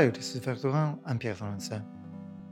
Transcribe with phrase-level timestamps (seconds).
[0.00, 1.82] Hello, this is Verdurin and Pierre Francais.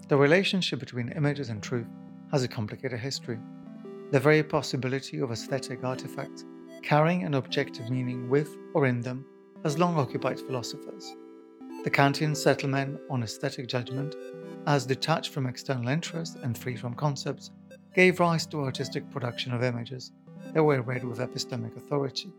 [0.08, 1.86] The relationship between images and truth
[2.30, 3.38] has a complicated history.
[4.10, 6.44] The very possibility of aesthetic artifacts
[6.82, 9.24] carrying an objective meaning with or in them
[9.62, 11.16] has long occupied philosophers.
[11.84, 14.14] The Kantian settlement on aesthetic judgment,
[14.66, 17.50] as detached from external interest and free from concepts,
[17.94, 20.12] gave rise to artistic production of images
[20.52, 22.30] that were read with epistemic authority.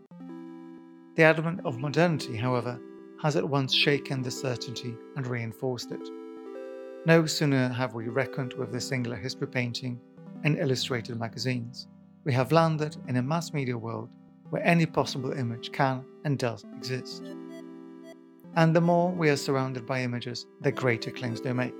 [1.16, 2.78] The advent of modernity, however,
[3.22, 6.00] has at once shaken the certainty and reinforced it.
[7.06, 10.00] No sooner have we reckoned with the singular history painting
[10.44, 11.86] and illustrated magazines,
[12.24, 14.08] we have landed in a mass media world
[14.48, 17.22] where any possible image can and does exist.
[18.56, 21.74] And the more we are surrounded by images, the greater claims they make.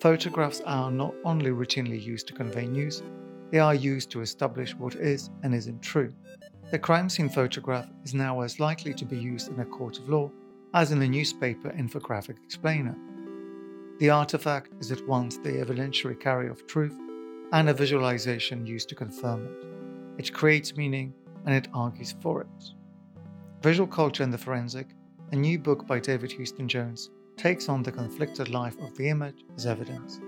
[0.00, 3.02] Photographs are not only routinely used to convey news,
[3.50, 6.12] they are used to establish what is and isn't true.
[6.70, 10.08] The crime scene photograph is now as likely to be used in a court of
[10.08, 10.30] law
[10.74, 12.96] as in the newspaper infographic explainer.
[13.98, 16.96] The artifact is at once the evidentiary carrier of truth
[17.52, 20.24] and a visualization used to confirm it.
[20.26, 22.64] It creates meaning and it argues for it.
[23.62, 24.88] Visual Culture and the Forensic,
[25.30, 29.44] a new book by David Houston Jones, takes on the conflicted life of the image
[29.56, 30.20] as evidence.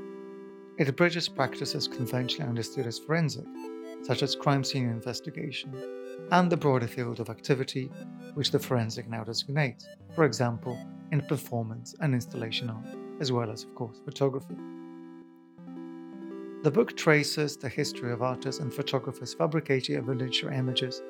[0.79, 3.45] It bridges practices conventionally understood as forensic,
[4.03, 5.73] such as crime scene investigation,
[6.31, 7.91] and the broader field of activity
[8.35, 10.79] which the forensic now designates, for example,
[11.13, 12.87] in performance and installation art,
[13.21, 14.57] as well as, of course, photography.
[16.63, 21.03] The book traces the history of artists and photographers fabricating evidentiary images,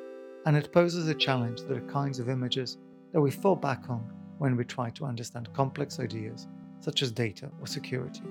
[0.47, 2.79] and it poses a challenge to the kinds of images
[3.13, 4.01] that we fall back on
[4.39, 6.49] when we try to understand complex ideas
[6.81, 8.23] such as data or security.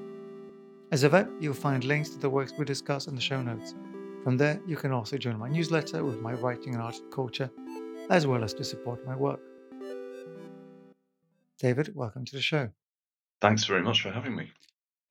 [0.91, 3.73] As ever, you'll find links to the works we discuss in the show notes.
[4.23, 7.51] From there, you can also join my newsletter with my writing and art culture,
[8.09, 9.41] as well as to support my work.
[11.59, 12.69] David, welcome to the show.
[13.41, 14.49] Thanks very much for having me.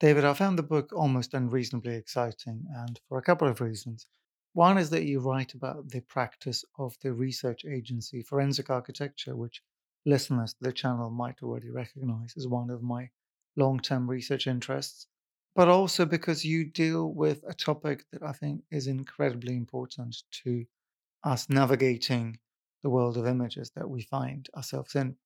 [0.01, 4.07] David, I found the book almost unreasonably exciting, and for a couple of reasons.
[4.55, 9.63] One is that you write about the practice of the research agency Forensic Architecture, which
[10.07, 13.11] listeners to the channel might already recognize as one of my
[13.57, 15.07] long term research interests,
[15.55, 20.65] but also because you deal with a topic that I think is incredibly important to
[21.25, 22.39] us navigating
[22.83, 25.17] the world of images that we find ourselves in.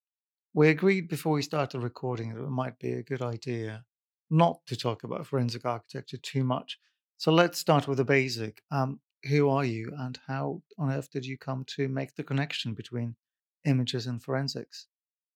[0.55, 3.85] We agreed before we started recording that it might be a good idea
[4.31, 6.79] not to talk about forensic architecture too much.
[7.19, 8.63] So let's start with the basic.
[8.71, 12.75] Um, who are you and how on earth did you come to make the connection
[12.75, 13.17] between
[13.65, 14.89] images and forensics?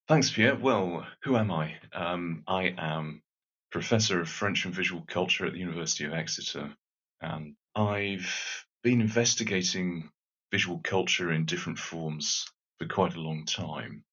[0.09, 0.57] Thanks, Pierre.
[0.57, 1.77] Well, who am I?
[1.93, 3.23] Um, I am
[3.71, 6.75] professor of French and visual culture at the University of Exeter,
[7.21, 10.11] and I've been investigating
[10.51, 12.47] visual culture in different forms
[12.79, 14.05] for quite a long time.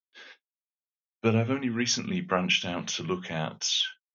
[1.23, 3.67] But I've only recently branched out to look at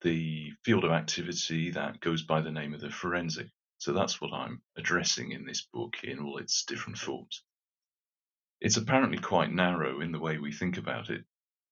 [0.02, 3.48] the field of activity that goes by the name of the forensic.
[3.78, 7.42] So that's what I'm addressing in this book in all its different forms.
[8.60, 11.24] It's apparently quite narrow in the way we think about it.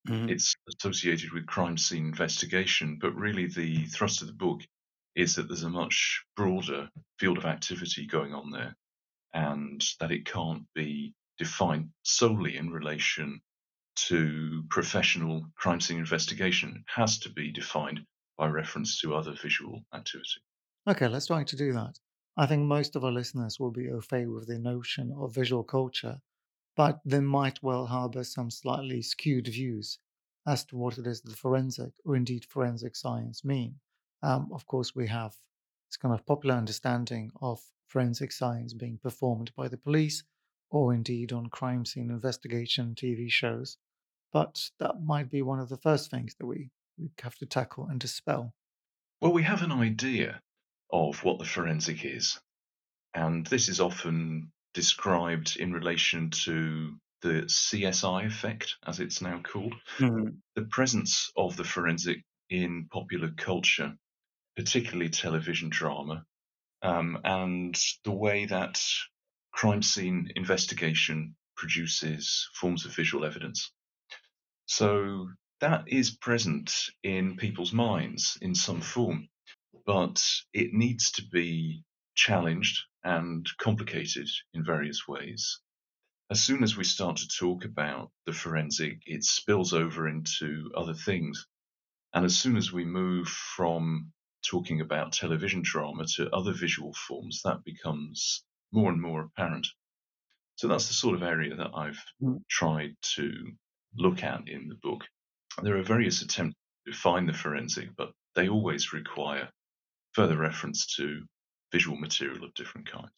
[0.09, 0.31] Mm-hmm.
[0.31, 4.63] It's associated with crime scene investigation, but really the thrust of the book
[5.15, 6.89] is that there's a much broader
[7.19, 8.75] field of activity going on there
[9.35, 13.41] and that it can't be defined solely in relation
[13.97, 16.71] to professional crime scene investigation.
[16.77, 18.01] It has to be defined
[18.39, 20.41] by reference to other visual activity.
[20.89, 21.99] Okay, let's try to do that.
[22.37, 25.63] I think most of our listeners will be au fait with the notion of visual
[25.63, 26.21] culture,
[26.77, 29.99] but they might well harbor some slightly skewed views
[30.47, 33.79] as to what it is that forensic or indeed forensic science mean.
[34.23, 35.37] Um, of course, we have
[35.89, 40.23] this kind of popular understanding of forensic science being performed by the police
[40.71, 43.77] or indeed on crime scene investigation TV shows.
[44.33, 47.87] But that might be one of the first things that we, we have to tackle
[47.87, 48.55] and dispel.
[49.21, 50.41] Well, we have an idea
[50.93, 52.41] of what the forensic is,
[53.15, 59.75] and this is often described in relation to the CSI effect, as it's now called,
[59.99, 60.31] mm-hmm.
[60.55, 63.95] the presence of the forensic in popular culture,
[64.57, 66.25] particularly television drama,
[66.83, 68.83] um, and the way that
[69.53, 73.71] crime scene investigation produces forms of visual evidence.
[74.67, 75.29] So
[75.61, 76.73] that is present
[77.03, 79.29] in people's minds in some form,
[79.85, 80.25] but
[80.55, 81.83] it needs to be
[82.15, 85.61] challenged and complicated in various ways.
[86.31, 90.95] As soon as we start to talk about the forensic, it spills over into other
[90.95, 91.47] things.
[92.13, 94.13] And as soon as we move from
[94.47, 99.67] talking about television drama to other visual forms, that becomes more and more apparent.
[100.57, 102.41] So that's the sort of area that I've mm.
[102.49, 103.53] tried to
[103.97, 105.05] look at in the book.
[105.63, 109.51] There are various attempts to define the forensic, but they always require
[110.13, 111.25] further reference to
[111.73, 113.13] visual material of different kinds.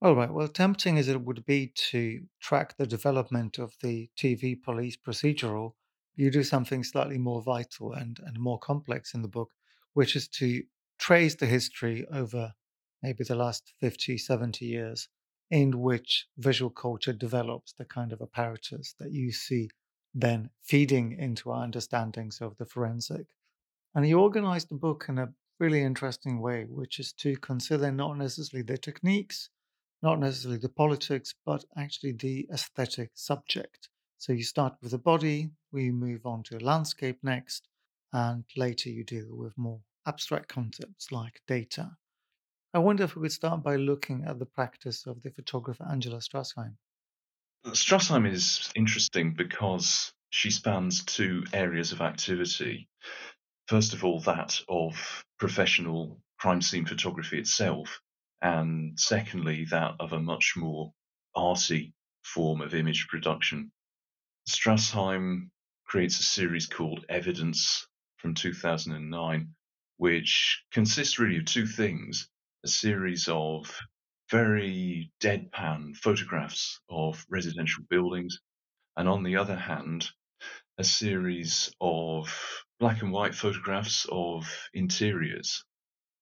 [0.00, 0.32] All right.
[0.32, 5.72] Well, tempting as it would be to track the development of the TV police procedural,
[6.14, 9.50] you do something slightly more vital and, and more complex in the book,
[9.94, 10.62] which is to
[10.98, 12.54] trace the history over
[13.02, 15.08] maybe the last 50, 70 years
[15.50, 19.68] in which visual culture develops the kind of apparatus that you see
[20.14, 23.26] then feeding into our understandings of the forensic.
[23.94, 28.16] And you organize the book in a really interesting way, which is to consider not
[28.16, 29.50] necessarily the techniques,
[30.02, 33.88] not necessarily the politics, but actually the aesthetic subject.
[34.18, 37.68] So you start with the body, we move on to landscape next,
[38.12, 41.90] and later you deal with more abstract concepts like data.
[42.74, 46.18] I wonder if we could start by looking at the practice of the photographer Angela
[46.18, 46.76] Strassheim.
[47.66, 52.88] Strassheim is interesting because she spans two areas of activity.
[53.68, 58.00] First of all, that of professional crime scene photography itself,
[58.40, 60.94] and secondly, that of a much more
[61.36, 61.92] arty
[62.22, 63.70] form of image production.
[64.48, 65.50] Strassheim
[65.84, 67.86] creates a series called Evidence
[68.16, 69.54] from 2009,
[69.98, 72.30] which consists really of two things
[72.64, 73.78] a series of
[74.30, 78.40] very deadpan photographs of residential buildings,
[78.96, 80.08] and on the other hand,
[80.78, 85.64] a series of black and white photographs of interiors.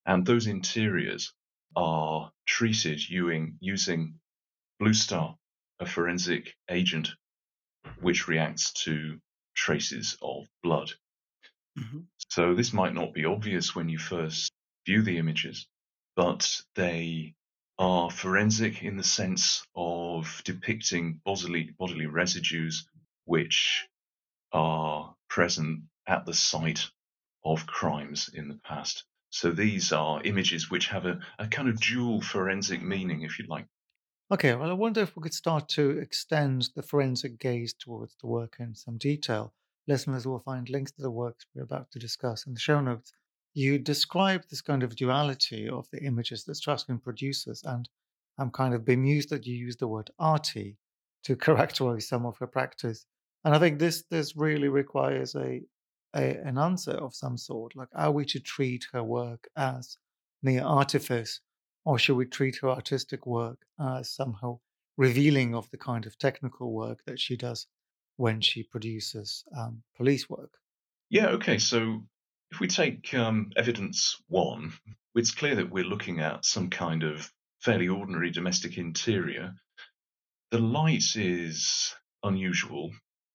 [0.06, 1.32] And those interiors
[1.74, 4.20] are treated using,
[4.78, 5.36] Blue Star,
[5.80, 7.10] a forensic agent
[8.00, 9.18] which reacts to
[9.54, 10.90] traces of blood.
[11.78, 12.00] Mm-hmm.
[12.30, 14.50] So this might not be obvious when you first
[14.86, 15.66] view the images,
[16.14, 17.34] but they
[17.78, 22.88] are forensic in the sense of depicting bodily, bodily residues
[23.24, 23.86] which
[24.52, 26.90] are present at the site
[27.44, 29.04] of crimes in the past.
[29.30, 33.46] So these are images which have a, a kind of dual forensic meaning, if you
[33.48, 33.66] like.
[34.30, 38.26] Okay, well, I wonder if we could start to extend the forensic gaze towards the
[38.26, 39.52] work in some detail.
[39.86, 43.12] Listeners will find links to the works we're about to discuss in the show notes
[43.56, 47.88] you describe this kind of duality of the images that Strassheim produces, and
[48.38, 50.76] I'm kind of bemused that you use the word arty
[51.24, 53.06] to characterize some of her practice.
[53.44, 55.62] And I think this this really requires a,
[56.16, 57.76] a an answer of some sort.
[57.76, 59.98] Like, are we to treat her work as
[60.42, 61.40] mere artifice,
[61.84, 64.58] or should we treat her artistic work as somehow
[64.96, 67.66] revealing of the kind of technical work that she does
[68.16, 70.52] when she produces um, police work?
[71.10, 71.58] Yeah, okay.
[71.58, 72.02] So
[72.50, 74.72] if we take um, evidence one,
[75.14, 77.30] it's clear that we're looking at some kind of
[77.60, 79.54] fairly ordinary domestic interior.
[80.50, 82.90] The light is unusual.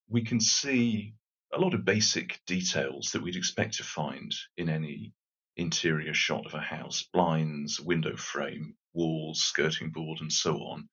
[0.10, 1.14] We can see
[1.54, 5.14] a lot of basic details that we'd expect to find in any
[5.58, 10.88] interior shot of a house blinds, window frame, walls, skirting board, and so on.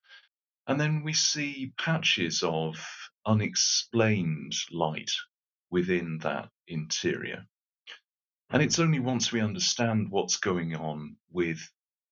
[0.67, 2.77] And then we see patches of
[3.25, 5.13] unexplained light
[5.71, 7.47] within that interior.
[8.51, 8.67] And mm-hmm.
[8.67, 11.61] it's only once we understand what's going on with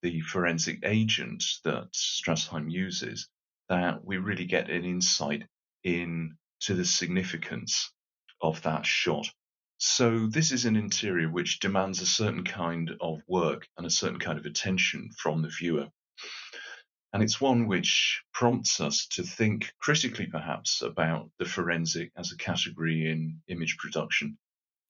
[0.03, 3.29] the forensic agent that Strassheim uses
[3.69, 5.45] that we really get an insight
[5.83, 6.35] into
[6.69, 7.91] the significance
[8.41, 9.29] of that shot.
[9.79, 14.19] So this is an interior which demands a certain kind of work and a certain
[14.19, 15.89] kind of attention from the viewer.
[17.13, 22.37] And it's one which prompts us to think critically, perhaps, about the forensic as a
[22.37, 24.39] category in image production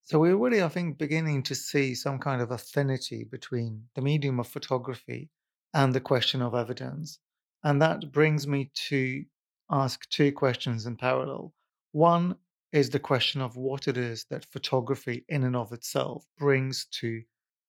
[0.06, 4.38] so we're really, I think, beginning to see some kind of affinity between the medium
[4.38, 5.30] of photography
[5.74, 7.18] and the question of evidence.
[7.64, 9.24] And that brings me to
[9.68, 11.52] ask two questions in parallel.
[11.90, 12.36] One
[12.76, 17.22] is the question of what it is that photography, in and of itself, brings to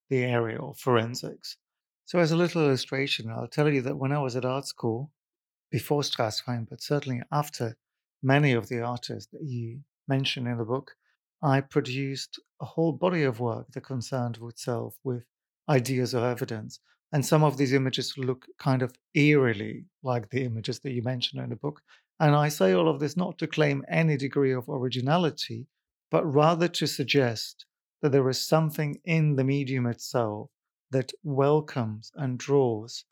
[0.09, 1.55] the area of forensics.
[2.05, 5.11] So, as a little illustration, I'll tell you that when I was at art school,
[5.71, 7.77] before Strassheim, but certainly after
[8.21, 10.91] many of the artists that you mention in the book,
[11.41, 15.23] I produced a whole body of work that concerned itself with
[15.69, 16.79] ideas of evidence.
[17.13, 21.41] And some of these images look kind of eerily like the images that you mentioned
[21.41, 21.81] in the book.
[22.19, 25.67] And I say all of this not to claim any degree of originality,
[26.09, 27.65] but rather to suggest
[28.01, 30.49] that there is something in the medium itself
[30.91, 33.03] that welcomes and draws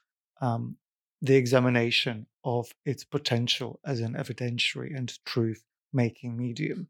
[0.42, 0.78] um,
[1.22, 6.88] the examination of its potential as an evidentiary and truth making medium.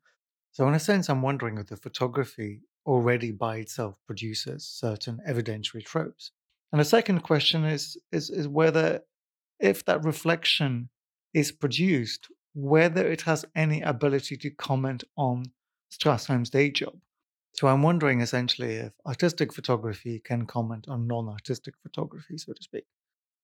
[0.51, 5.84] So, in a sense, I'm wondering if the photography already by itself produces certain evidentiary
[5.84, 6.31] tropes.
[6.72, 9.01] And the second question is, is, is whether,
[9.60, 10.89] if that reflection
[11.35, 15.43] is produced, whether it has any ability to comment on
[15.91, 16.95] Strassheim's day job.
[17.53, 22.63] So I'm wondering essentially if artistic photography can comment on non artistic photography, so to
[22.63, 22.85] speak.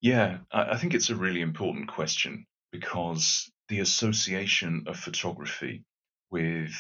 [0.01, 5.83] Yeah, I, think it's a really important question because the association of photography
[6.31, 6.74] with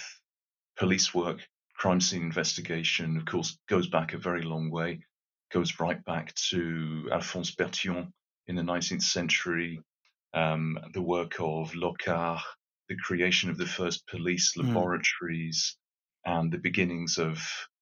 [0.77, 1.39] police work,
[1.75, 5.01] crime scene investigation, of course, goes back a very long way,
[5.51, 8.11] goes right back to Alphonse Bertillon
[8.47, 9.79] in the 19th century,
[10.33, 12.41] um, the work of Locard,
[12.89, 14.65] the creation of the first police Mm.
[14.65, 15.77] laboratories,
[16.25, 17.41] and the beginnings of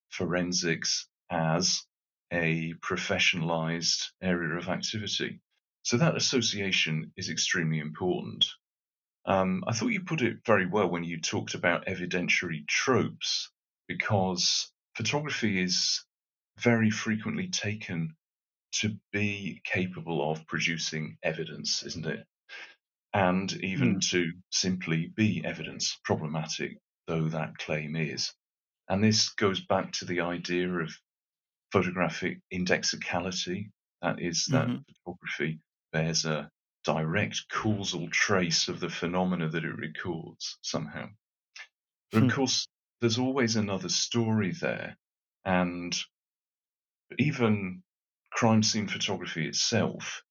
[0.10, 1.84] forensics as
[2.32, 5.42] a professionalized area of activity.
[5.84, 8.46] So that association is extremely important.
[9.26, 13.52] Um, I thought you put it very well when you talked about evidentiary tropes,
[13.88, 16.06] because photography is
[16.60, 18.16] very frequently taken
[18.74, 22.28] to be capable of producing evidence, isn't it?
[23.14, 24.04] And even Mm.
[24.12, 28.34] to simply be evidence, problematic though that claim is.
[28.90, 30.92] And this goes back to the idea of
[31.72, 33.72] photographic indexicality.
[34.02, 34.86] That is, that Mhm.
[35.06, 35.62] photography
[35.92, 36.52] bears a
[36.84, 41.10] direct causal trace of the phenomena that it records somehow.
[42.12, 42.30] But of Hmm.
[42.30, 42.68] course,
[43.02, 44.98] there's always another story there.
[45.46, 45.98] And
[47.18, 47.84] even
[48.32, 50.24] crime scene photography itself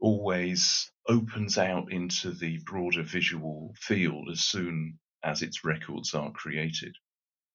[0.00, 6.94] always opens out into the broader visual field as soon as its records are created.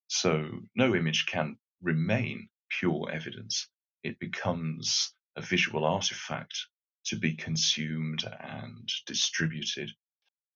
[0.07, 3.67] So no image can remain pure evidence.
[4.03, 6.57] It becomes a visual artifact
[7.05, 9.91] to be consumed and distributed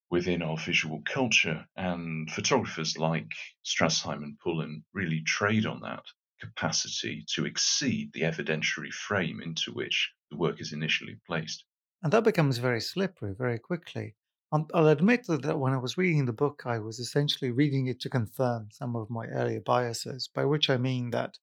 [0.10, 1.68] within our visual culture.
[1.76, 3.32] And photographers like
[3.64, 6.04] Strassheim and Pullen really trade on that
[6.40, 11.64] capacity to exceed the evidentiary frame into which the work is initially placed.
[12.04, 14.16] And that becomes very slippery very quickly.
[14.52, 17.88] Um, I'll admit that, that when I was reading the book, I was essentially reading
[17.88, 21.38] it to confirm some of my earlier biases, by which I mean that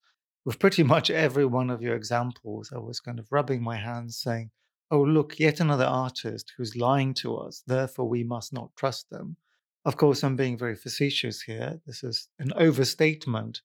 [0.45, 4.17] with pretty much every one of your examples, I was kind of rubbing my hands
[4.17, 4.51] saying,
[4.91, 9.37] oh, look, yet another artist who's lying to us, therefore we must not trust them.
[9.85, 11.81] Of course, I'm being very facetious here.
[11.87, 13.61] This is an overstatement.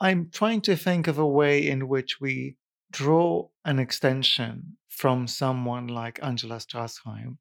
[0.00, 2.56] I'm trying to think of a way in which we
[2.94, 7.38] draw an extension from someone like Angela Strassheim,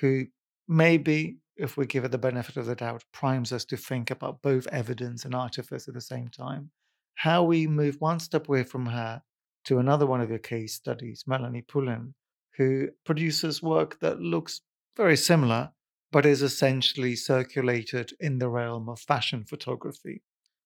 [0.00, 0.26] who
[0.68, 4.40] maybe, if we give it the benefit of the doubt, primes us to think about
[4.42, 6.70] both evidence and artifice at the same time.
[7.16, 9.22] How we move one step away from her
[9.64, 12.14] to another one of your case studies, Melanie Pullen,
[12.56, 14.60] who produces work that looks
[14.96, 15.72] very similar,
[16.12, 20.22] but is essentially circulated in the realm of fashion photography.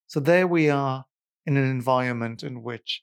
[0.08, 1.06] So there we are
[1.46, 3.02] in an environment in which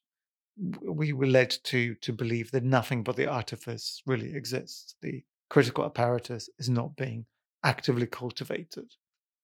[0.58, 4.96] we were led to to believe that nothing but the artifice really exists.
[5.02, 7.26] The critical apparatus is not being
[7.64, 8.96] actively cultivated.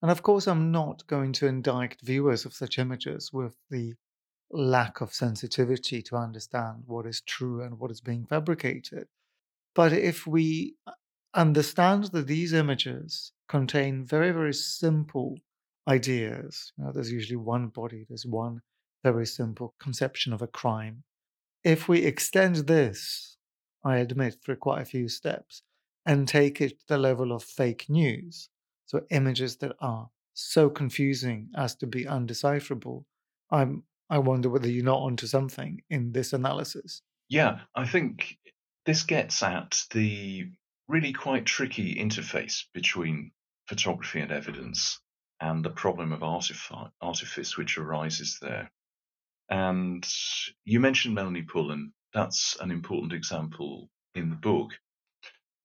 [0.01, 3.95] And of course, I'm not going to indict viewers of such images with the
[4.51, 9.07] lack of sensitivity to understand what is true and what is being fabricated.
[9.75, 10.75] But if we
[11.33, 15.37] understand that these images contain very, very simple
[15.87, 18.61] ideas, you know, there's usually one body, there's one
[19.03, 21.03] very simple conception of a crime.
[21.63, 23.37] If we extend this,
[23.83, 25.63] I admit, through quite a few steps
[26.05, 28.49] and take it to the level of fake news,
[28.85, 33.05] so images that are so confusing as to be undecipherable,
[33.51, 37.03] I'm I wonder whether you're not onto something in this analysis.
[37.27, 38.39] Yeah, I think
[38.85, 40.49] this gets at the
[40.87, 43.31] really quite tricky interface between
[43.67, 44.99] photography and evidence
[45.39, 48.71] and the problem of artifi- artifice which arises there.
[49.49, 50.07] And
[50.65, 51.93] you mentioned Melanie Pullen.
[52.13, 54.71] That's an important example in the book.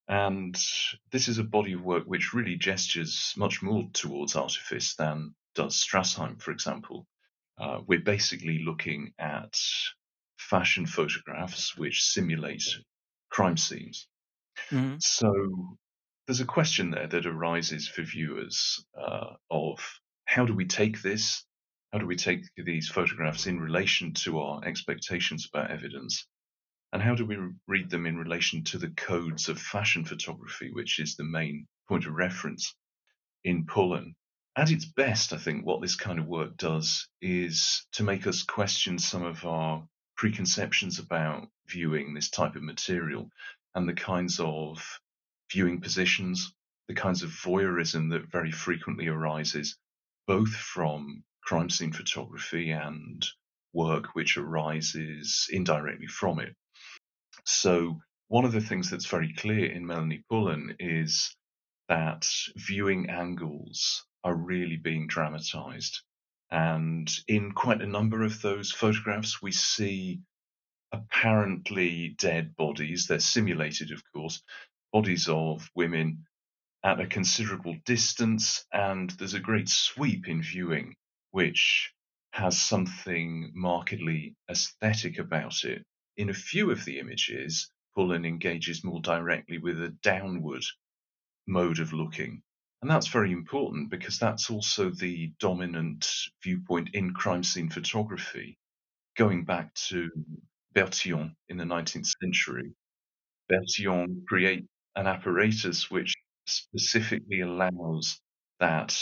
[0.08, 0.54] And
[1.10, 5.76] this is a body of work which really gestures much more towards artifice than does
[5.76, 7.06] Strassheim, for example.
[7.58, 9.56] Uh, we're basically looking at
[10.36, 12.64] fashion photographs which simulate
[13.30, 14.08] crime scenes.
[14.70, 15.02] Mhm.
[15.02, 15.78] So
[16.26, 21.44] there's a question there that arises for viewers uh, of how do we take this?
[21.94, 26.26] How do we take these photographs in relation to our expectations about evidence?
[26.92, 30.98] And how do we read them in relation to the codes of fashion photography, which
[30.98, 32.74] is the main point of reference
[33.44, 34.16] in Pullen?
[34.56, 38.42] At its best, I think what this kind of work does is to make us
[38.42, 39.86] question some of our
[40.16, 43.30] preconceptions about viewing this type of material
[43.76, 44.84] and the kinds of
[45.48, 46.52] viewing positions,
[46.88, 49.78] the kinds of voyeurism that very frequently arises
[50.26, 53.26] both from crime scene photography and
[53.74, 56.54] work which arises indirectly from it.
[57.46, 61.36] So, one of the things that's very clear in Melanie Pullen is
[61.88, 66.00] that viewing angles are really being dramatized
[66.50, 70.22] And in quite a number of those photographs, we see
[70.92, 73.06] apparently dead bodies.
[73.06, 74.42] They're simulated, of course,
[74.92, 76.26] bodies of women
[76.84, 80.94] at a considerable distance, and there's a great sweep in viewing,
[81.34, 81.92] which
[82.30, 85.82] has something markedly aesthetic about it.
[86.16, 90.62] In a few of the images, Pullen engages more directly with a downward
[91.48, 92.40] mode of looking.
[92.80, 96.08] And that's very important because that's also the dominant
[96.44, 98.56] viewpoint in crime scene photography.
[99.16, 100.10] Going back to
[100.72, 102.76] Bertillon in the 19th century,
[103.48, 106.14] Bertillon create an apparatus which
[106.46, 108.20] specifically allows
[108.60, 108.96] that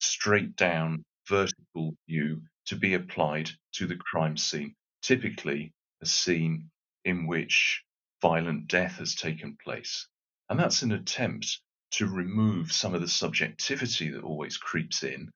[0.00, 6.70] straight down vertical view to be applied to the crime scene, typically a scene
[7.04, 7.82] in which
[8.22, 10.08] violent death has taken place.
[10.48, 11.60] And that's an attempt
[11.92, 15.30] to remove some of the subjectivity that always creeps in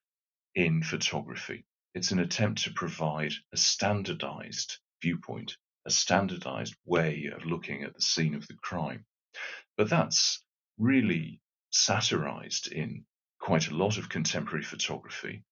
[0.55, 1.65] in photography.
[1.95, 8.03] It's an attempt to provide a standardized viewpoint, a standardized way of looking at the
[8.03, 9.05] scene of the crime.
[9.77, 10.43] But that's
[10.79, 11.41] really
[11.71, 13.05] satirized in
[13.39, 15.45] quite a lot of contemporary photography.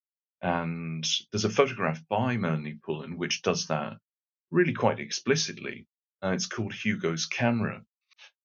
[0.43, 3.99] And there's a photograph by Melanie Pullen which does that
[4.51, 5.87] really quite explicitly.
[6.23, 7.85] And it's called Hugo's Camera.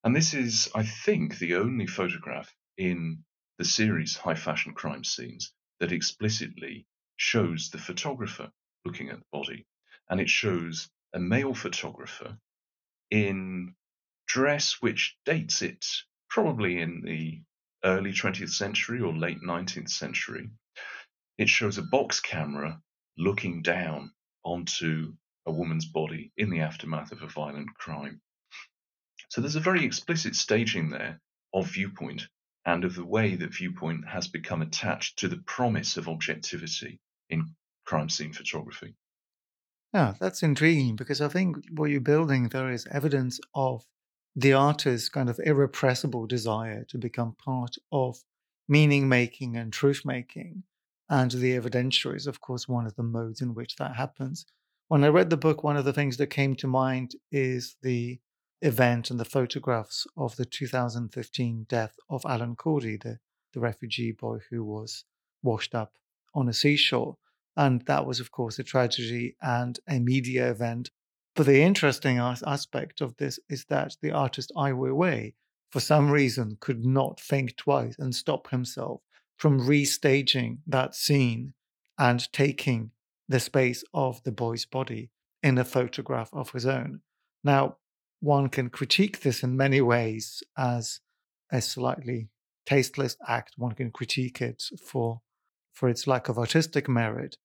[0.04, 3.24] And this is, I think, the only photograph in
[3.58, 6.86] the series High Fashion Crime Scenes that explicitly
[7.18, 8.52] shows the photographer
[8.84, 9.66] looking at the body.
[10.10, 12.38] And it shows a male photographer
[13.12, 13.76] in
[14.28, 15.86] dress which dates it
[16.30, 17.42] probably in the
[17.84, 20.50] early 20th century or late 19th century.
[21.42, 22.80] It shows a box camera
[23.18, 24.14] looking down
[24.46, 25.16] onto
[25.48, 28.22] a woman's body in the aftermath of a violent crime.
[29.30, 31.20] So there's a very explicit staging there
[31.52, 32.28] of viewpoint
[32.64, 37.00] and of the way that viewpoint has become attached to the promise of objectivity
[37.32, 38.94] in crime scene photography.
[39.96, 43.84] Yeah, that's intriguing because I think what you're building there is evidence of
[44.36, 48.24] the artist's kind of irrepressible desire to become part of
[48.68, 50.66] meaning making and truth making.
[51.12, 54.48] And the evidentiary is, of course, one of the modes in which that happens.
[54.88, 58.20] When I read the book, one of the things that came to mind is the
[58.64, 63.20] event and the photographs of the 2015 death of Alan Kurdi, the,
[63.54, 65.06] the refugee boy who was
[65.44, 65.94] washed up
[66.34, 67.18] on a seashore.
[67.56, 70.90] And that was, of course, a tragedy and a media event
[71.34, 75.34] but the interesting aspect of this is that the artist Ai Weiwei,
[75.70, 79.02] for some reason, could not think twice and stop himself
[79.42, 81.51] from restaging that scene
[81.98, 82.92] and taking
[83.27, 85.10] the space of the boy's body
[85.42, 87.01] in a photograph of his own.
[87.44, 87.77] Now,
[88.20, 91.00] one can critique this in many ways as
[91.51, 92.30] a slightly
[92.68, 93.54] tasteless act.
[93.58, 95.22] One can critique it for
[95.74, 97.38] for its lack of artistic merit.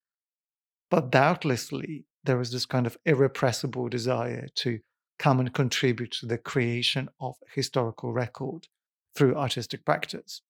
[0.90, 4.80] But doubtlessly, there was this kind of irrepressible desire to
[5.18, 8.68] come and contribute to the creation of a historical record
[9.14, 10.42] through artistic practice.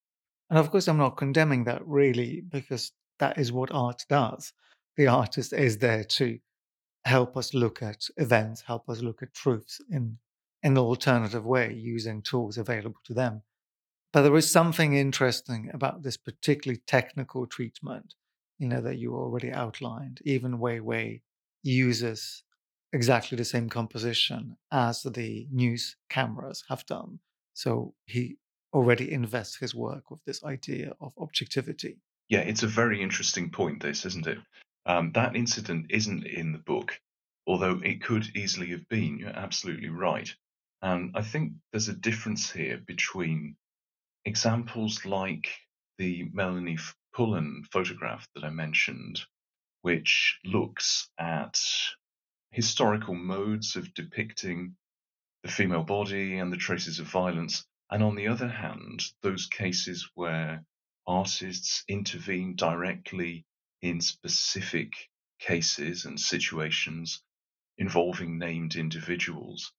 [0.50, 4.52] And of course, I'm not condemning that really, because that is what art does.
[4.96, 6.38] The artist is there to
[7.04, 10.18] help us look at events, help us look at truths in,
[10.62, 13.42] in an alternative way using tools available to them.
[14.12, 18.14] But there is something interesting about this particularly technical treatment,
[18.58, 21.22] you know, that you already outlined, even Wei Wei
[21.62, 22.42] uses
[22.92, 27.18] exactly the same composition as the news cameras have done.
[27.52, 28.38] So he
[28.76, 31.96] already invests his work with this idea of objectivity.
[32.28, 34.38] Yeah, it's a very interesting point, this, isn't it?
[34.84, 37.00] Um, that incident isn't in the book,
[37.46, 39.18] although it could easily have been.
[39.18, 40.30] You're absolutely right.
[40.82, 43.56] And I think there's a difference here between
[44.26, 45.48] examples like
[45.96, 46.78] the Melanie
[47.14, 49.22] Pullen photograph that I mentioned,
[49.80, 51.58] which looks at
[52.50, 54.76] historical modes of depicting
[55.42, 60.10] the female body and the traces of violence, and on the other hand, those cases
[60.14, 60.64] where
[61.06, 63.46] artists intervene directly
[63.80, 64.92] in specific
[65.38, 67.22] cases and situations
[67.78, 69.72] involving named individuals.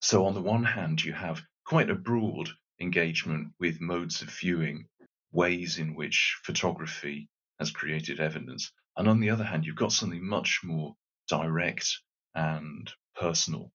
[0.00, 2.48] So, on the one hand, you have quite a broad
[2.80, 4.88] engagement with modes of viewing,
[5.32, 8.72] ways in which photography has created evidence.
[8.96, 10.96] And on the other hand, you've got something much more
[11.28, 12.00] direct
[12.34, 13.72] and personal.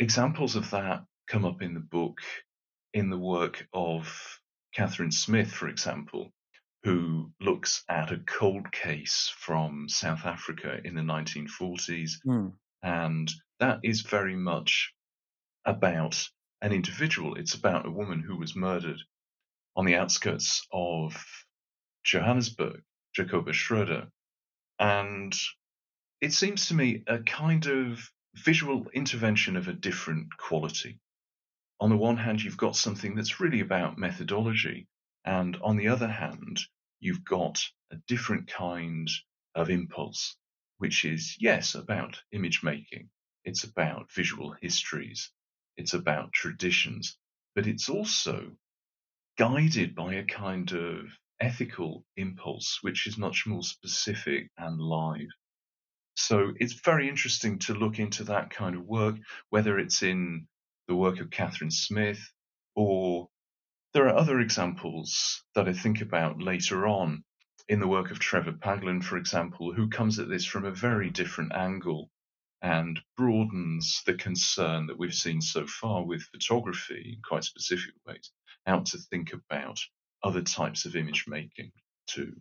[0.00, 2.20] Examples of that come up in the book
[2.92, 4.40] in the work of
[4.76, 6.32] Kathryn Smith, for example,
[6.84, 12.12] who looks at a cold case from South Africa in the 1940s.
[12.26, 12.52] Mm.
[12.82, 14.92] And that is very much
[15.64, 16.28] about
[16.60, 17.34] an individual.
[17.36, 19.00] It's about a woman who was murdered
[19.76, 21.16] on the outskirts of
[22.04, 22.82] Johannesburg
[23.14, 24.08] Jacoba Schroeder.
[24.78, 25.34] And
[26.20, 30.98] it seems to me a kind of visual intervention of a different quality.
[31.80, 34.86] On the one hand, you've got something that's really about methodology,
[35.24, 36.60] and on the other hand,
[37.00, 39.08] you've got a different kind
[39.54, 40.36] of impulse,
[40.78, 43.10] which is, yes, about image making,
[43.44, 45.30] it's about visual histories,
[45.76, 47.18] it's about traditions,
[47.54, 48.56] but it's also
[49.36, 51.06] guided by a kind of
[51.40, 55.28] ethical impulse, which is much more specific and live.
[56.14, 59.16] So it's very interesting to look into that kind of work,
[59.50, 60.46] whether it's in
[60.88, 62.20] the work of Kathryn Smith
[62.74, 63.28] or
[63.92, 67.24] there are other examples that I think about later on
[67.68, 71.10] in the work of Trevor Paglen, for example, who comes at this from a very
[71.10, 72.10] different angle
[72.60, 78.32] and broadens the concern that we've seen so far with photography in quite specific ways
[78.66, 79.78] out to think about
[80.22, 81.70] other types of image making
[82.06, 82.34] too.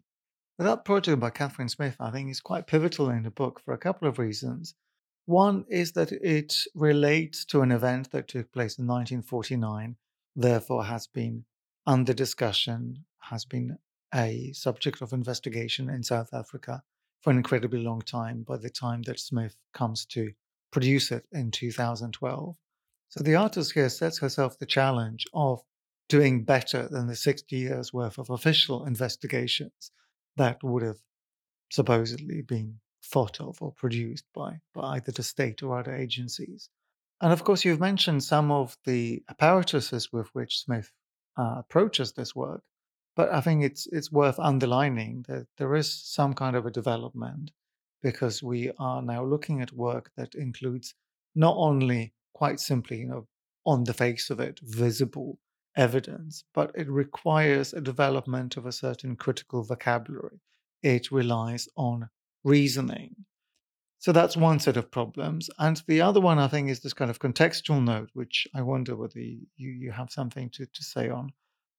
[0.58, 3.78] That project by Kathryn Smith, I think, is quite pivotal in the book for a
[3.78, 4.76] couple of reasons.
[5.26, 9.96] One is that it relates to an event that took place in 1949,
[10.36, 11.46] therefore has been
[11.88, 13.78] under discussion, has been
[14.14, 16.84] a subject of investigation in South Africa
[17.22, 20.34] for an incredibly long time by the time that Smith comes to
[20.72, 22.56] produce it in 2012.
[23.08, 25.64] So the artist here sets herself the challenge of
[26.10, 29.92] doing better than the 60 years worth of official investigations
[30.36, 31.00] that would have
[31.72, 36.70] supposedly been thought of or produced by, by either the state or other agencies.
[37.22, 40.92] And of course, you've mentioned some of the apparatuses with which Smith
[41.38, 42.64] uh, approaches this work,
[43.16, 47.52] but I think it's it's worth underlining that there is some kind of a development
[48.02, 50.94] because we are now looking at work that includes
[51.36, 53.28] not only quite simply, you know,
[53.66, 55.40] on the face of it, visible
[55.76, 60.42] evidence, but it requires a development of a certain critical vocabulary.
[60.82, 62.10] It relies on
[62.44, 63.16] reasoning.
[64.00, 65.50] So that's one set of problems.
[65.60, 68.96] And the other one, I think, is this kind of contextual note, which I wonder
[68.96, 71.32] whether you, you have something to, to say on,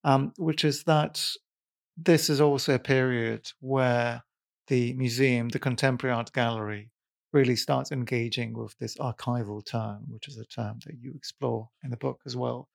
[0.04, 1.22] um, which is that
[1.96, 4.22] this is also a period where
[4.68, 6.90] the museum, the Contemporary Art Gallery,
[7.34, 11.90] really starts engaging with this archival turn, which is a term that you explore in
[11.90, 12.68] the book as well.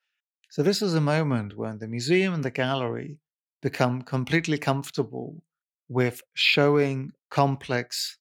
[0.51, 3.19] So this is a moment when the museum and the gallery
[3.61, 5.41] become completely comfortable
[5.89, 8.17] with showing complex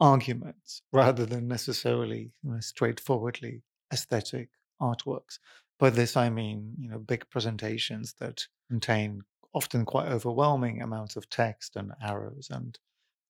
[0.00, 4.48] arguments rather than necessarily you know, straightforwardly aesthetic
[4.80, 5.38] artworks.
[5.78, 11.28] By this I mean, you know, big presentations that contain often quite overwhelming amounts of
[11.28, 12.78] text and arrows and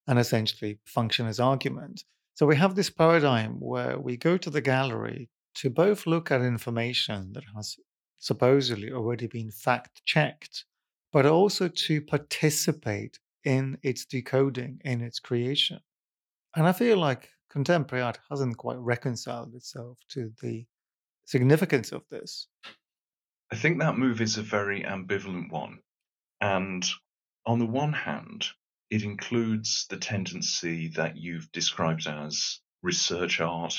[0.07, 2.05] and essentially function as argument.
[2.35, 6.41] So we have this paradigm where we go to the gallery to both look at
[6.41, 7.77] information that has
[8.19, 10.65] supposedly already been fact checked,
[11.13, 13.19] but also to participate
[13.49, 15.81] in its decoding, in its creation.
[16.55, 20.67] And I feel like contemporary art hasn't quite reconciled itself to the
[21.25, 22.47] significance of this.
[23.51, 25.79] I think that move is a very ambivalent one.
[26.43, 26.87] And
[27.47, 28.49] on the one hand,
[28.91, 33.75] it includes the tendency that you've described as research art,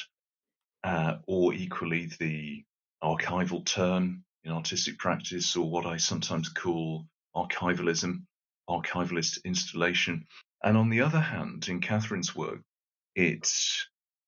[0.84, 2.64] uh, or equally the
[3.04, 7.06] archival turn in artistic practice, or what I sometimes call
[7.36, 8.24] archivalism,
[8.70, 10.28] archivalist installation.
[10.64, 12.62] And on the other hand, in Kathryn's work,
[13.16, 13.50] it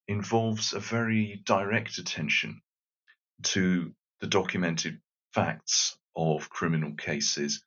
[0.07, 2.61] involves a very direct attention
[3.43, 4.99] to the documented
[5.33, 7.63] facts of criminal cases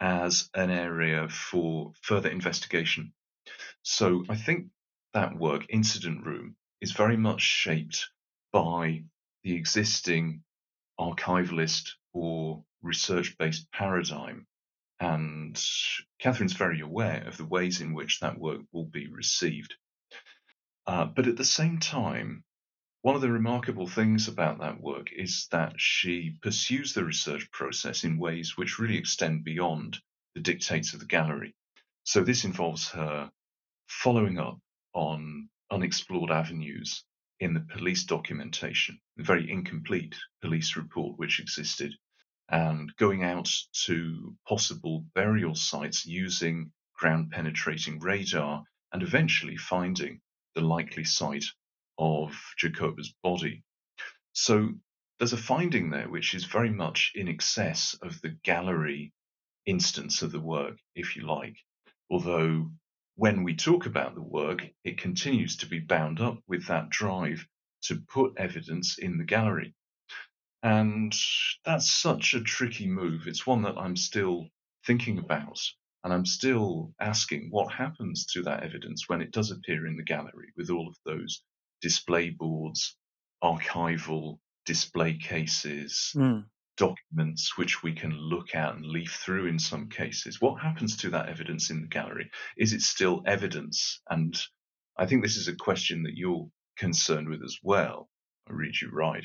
[0.00, 3.12] as an area for further investigation.
[3.82, 4.66] So I think
[5.14, 8.10] that work, Incident Room, is very much shaped
[8.52, 9.04] by
[9.42, 10.42] the existing
[10.98, 14.46] archivalist or research based paradigm
[15.00, 15.54] and
[16.18, 19.74] Kathryn's very aware of the ways in which that work will be received.
[20.86, 22.44] Uh, but at the same time,
[23.02, 28.04] one of the remarkable things about that work is that she pursues the research process
[28.04, 29.98] in ways which really extend beyond
[30.34, 31.54] the dictates of the gallery.
[32.04, 33.30] So this involves her
[33.88, 34.58] following up
[34.92, 37.04] on unexplored avenues
[37.38, 41.94] in the police documentation, the very incomplete police report which existed
[42.48, 43.50] and going out
[43.84, 50.20] to possible burial sites using ground penetrating radar and eventually finding
[50.54, 51.44] the likely site
[51.98, 53.62] of Jacoba's body.
[54.32, 54.70] So
[55.18, 59.12] there's a finding there which is very much in excess of the gallery
[59.66, 61.56] instance of the work, if you like.
[62.10, 62.70] Although
[63.16, 67.46] when we talk about the work, it continues to be bound up with that drive
[67.82, 69.74] to put evidence in the gallery.
[70.66, 71.14] And
[71.64, 73.28] that's such a tricky move.
[73.28, 74.48] It's one that I'm still
[74.84, 75.60] thinking about
[76.02, 80.02] And I'm still asking what happens to that evidence when it does appear in the
[80.04, 81.42] gallery with all of those
[81.80, 82.96] display boards,
[83.42, 86.44] archival display cases, Mm.
[86.76, 90.40] documents which we can look at and leaf through in some cases.
[90.40, 92.28] What happens to that evidence in the gallery?
[92.56, 94.00] Is it still evidence?
[94.10, 94.36] And
[94.96, 98.08] I think this is a question that you're concerned with as well.
[98.48, 99.24] I read you right.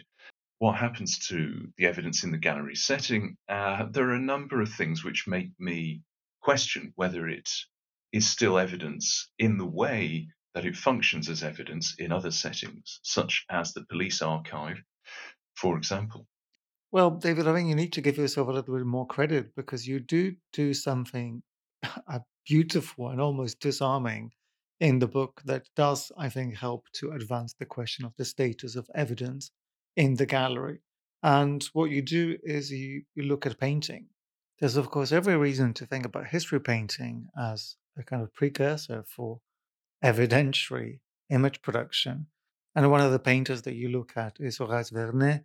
[0.61, 3.35] What happens to the evidence in the gallery setting?
[3.49, 6.03] Uh, there are a number of things which make me
[6.39, 7.49] question whether it
[8.13, 13.43] is still evidence in the way that it functions as evidence in other settings, such
[13.49, 14.77] as the police archive,
[15.55, 16.27] for example.
[16.91, 19.87] Well, David, I think you need to give yourself a little bit more credit because
[19.87, 21.41] you do do something
[22.45, 24.29] beautiful and almost disarming
[24.79, 28.75] in the book that does, I think, help to advance the question of the status
[28.75, 29.49] of evidence
[29.95, 30.79] in the gallery.
[31.23, 34.07] And what you do is you, you look at painting.
[34.59, 39.03] There's, of course, every reason to think about history painting as a kind of precursor
[39.07, 39.39] for
[40.03, 40.99] evidentiary
[41.29, 42.27] image production.
[42.75, 45.43] And one of the painters that you look at is Horace Vernet,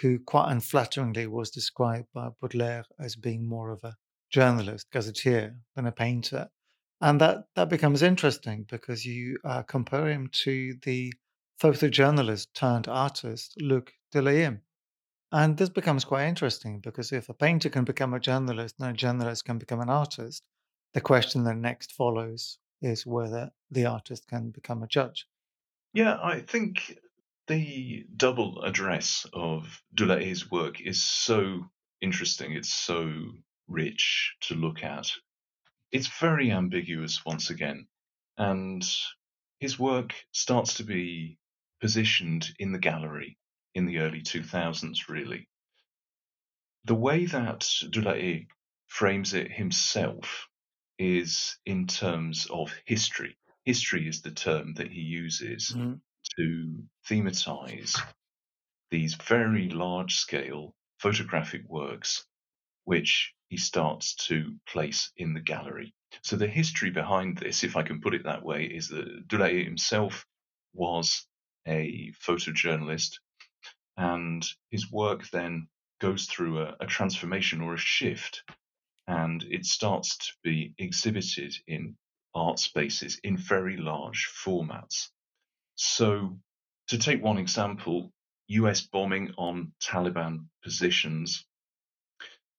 [0.00, 3.96] who quite unflatteringly was described by Baudelaire as being more of a
[4.30, 6.48] journalist, gazetteer, than a painter.
[7.00, 11.12] And that, that becomes interesting because you uh, compare him to the
[11.60, 14.60] photojournalist turned artist Luc Delahaye.
[15.32, 18.92] And this becomes quite interesting because if a painter can become a journalist and a
[18.92, 20.42] journalist can become an artist,
[20.94, 25.26] the question that next follows is whether the artist can become a judge.
[25.92, 26.98] Yeah, I think
[27.48, 31.66] the double address of Delahaye's work is so
[32.00, 32.52] interesting.
[32.52, 33.10] It's so
[33.68, 35.10] rich to look at.
[35.90, 37.86] It's very ambiguous once again.
[38.36, 38.86] And
[39.58, 41.38] his work starts to be
[41.80, 43.38] positioned in the gallery
[43.74, 45.48] in the early 2000s, really.
[46.84, 47.60] The way that
[47.90, 48.46] Delahaye
[48.86, 50.48] frames it himself
[50.98, 53.36] is in terms of history.
[53.64, 56.00] History is the term that he uses Mhm.
[56.36, 58.00] to thematize
[58.90, 62.24] these very large scale photographic works,
[62.84, 65.94] which he starts to place in the gallery.
[66.22, 69.64] So the history behind this, if I can put it that way, is that Delahaye
[69.64, 70.24] himself
[70.72, 71.26] was
[71.66, 73.18] a photojournalist,
[73.96, 75.68] and his work then
[76.00, 78.44] goes through a, a transformation or a shift,
[79.06, 81.96] and it starts to be exhibited in
[82.34, 85.10] art spaces in very large formats.
[85.76, 86.40] So,
[86.88, 88.12] to take one example,
[88.48, 91.46] US bombing on Taliban positions.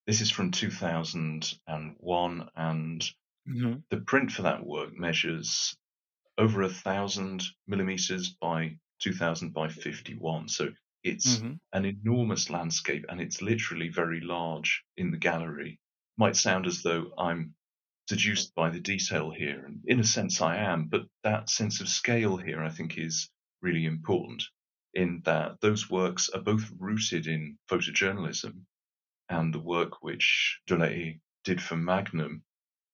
[0.07, 3.03] This is from 2001, and
[3.45, 3.83] Mhm.
[3.91, 5.77] the print for that work measures
[6.37, 10.47] over a thousand millimeters by 2000 by 51.
[10.49, 10.69] So
[11.03, 11.59] it's Mhm.
[11.73, 15.79] an enormous landscape and it's literally very large in the gallery.
[16.17, 17.55] Might sound as though I'm
[18.09, 21.89] seduced by the detail here, and in a sense I am, but that sense of
[21.89, 23.29] scale here I think is
[23.61, 24.43] really important
[24.93, 28.65] in that those works are both rooted in photojournalism
[29.29, 32.43] and the work which Delahaye did for Magnum,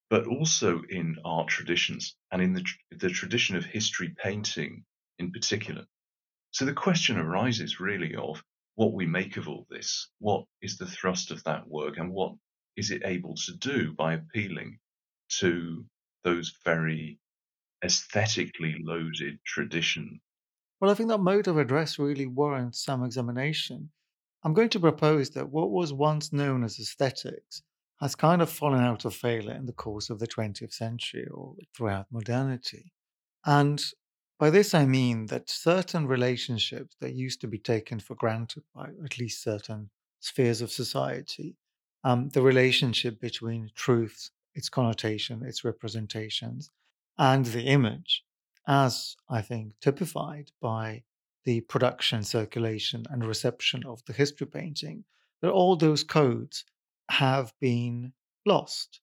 [0.10, 4.84] but also in art traditions and in the, tr- the tradition of history painting
[5.20, 5.86] in particular.
[6.54, 8.44] So the question arises really of
[8.76, 10.10] what we make of all this.
[10.20, 12.34] What is the thrust of that work and what
[12.78, 14.78] is it able to do by appealing
[15.40, 15.84] to
[16.24, 17.20] those very
[17.84, 20.22] aesthetically loaded traditions?
[20.80, 23.90] Well, I think that mode of address really warrants some examination.
[24.44, 27.64] I'm going to propose that what was once known as aesthetics
[28.00, 31.56] has kind of fallen out of favor in the course of the 20th century or
[31.76, 32.92] throughout modernity.
[33.44, 33.84] And
[34.44, 38.90] by this I mean that certain relationships that used to be taken for granted by
[39.02, 41.56] at least certain spheres of society,
[42.04, 46.72] um, the relationship between truth, its connotation, its representations,
[47.18, 48.26] and the image,
[48.68, 51.04] as I think typified by
[51.46, 55.06] the production, circulation, and reception of the history painting,
[55.42, 56.66] that all those codes
[57.10, 58.12] have been
[58.46, 59.00] lost.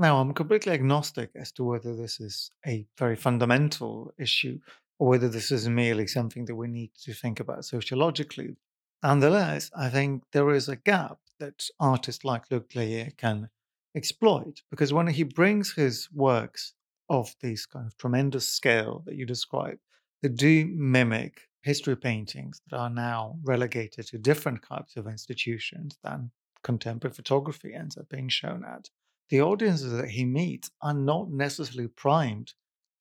[0.00, 4.58] Now, I'm completely agnostic as to whether this is a very fundamental issue
[4.98, 8.56] or whether this is merely something that we need to think about sociologically.
[9.02, 13.50] Nonetheless, I think there is a gap that artists like Luc Delahaye can
[13.94, 16.72] exploit because when he brings his works
[17.10, 19.80] of this kind of tremendous scale that you describe
[20.22, 26.30] that do mimic history paintings that are now relegated to different types of institutions than
[26.62, 28.88] contemporary photography ends up being shown at,
[29.30, 32.52] the audiences that he meets are not necessarily primed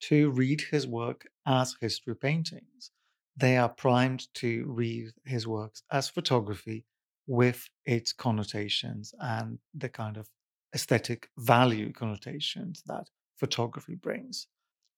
[0.01, 2.91] to read his work as history paintings.
[3.35, 6.85] They are primed to read his works as photography
[7.27, 10.29] with its connotations and the kind of
[10.73, 14.47] aesthetic value connotations that photography brings.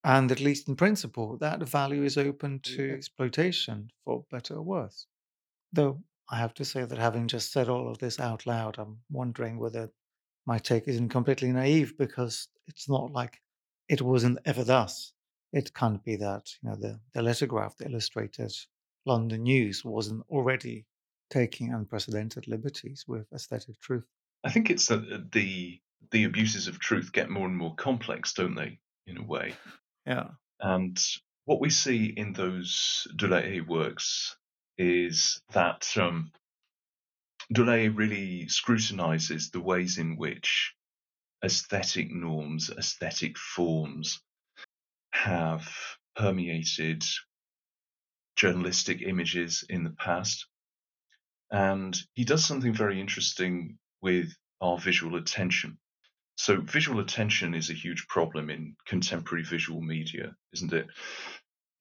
[0.04, 5.08] And at least in principle, that value is open to exploitation for better or worse.
[5.72, 9.00] Though I have to say that having just said all of this out loud, I'm
[9.10, 9.92] wondering whether
[10.46, 13.40] my take isn't completely naive because it's not like
[13.88, 15.14] it wasn't ever thus.
[15.54, 18.54] It can't be that, you know, the, the lithograph, the illustrated
[19.06, 20.86] London News wasn't already
[21.30, 24.06] taking unprecedented liberties with aesthetic truth.
[24.44, 25.80] I think it's that uh, the
[26.12, 28.80] the abuses of truth get more and more complex, don't they?
[29.08, 29.54] In a way.
[30.06, 30.30] Yeah.
[30.60, 31.00] And
[31.46, 34.36] what we see in those Delahaye works
[34.78, 36.32] is that um,
[37.52, 40.74] Delahaye really scrutinizes the ways in which
[41.44, 44.22] aesthetic norms, aesthetic forms
[45.12, 45.68] have
[46.16, 47.04] permeated
[48.38, 50.46] journalistic images in the past.
[51.52, 55.78] And he does something very interesting with our visual attention.
[56.38, 60.88] So, visual attention is a huge problem in contemporary visual media, isn't it?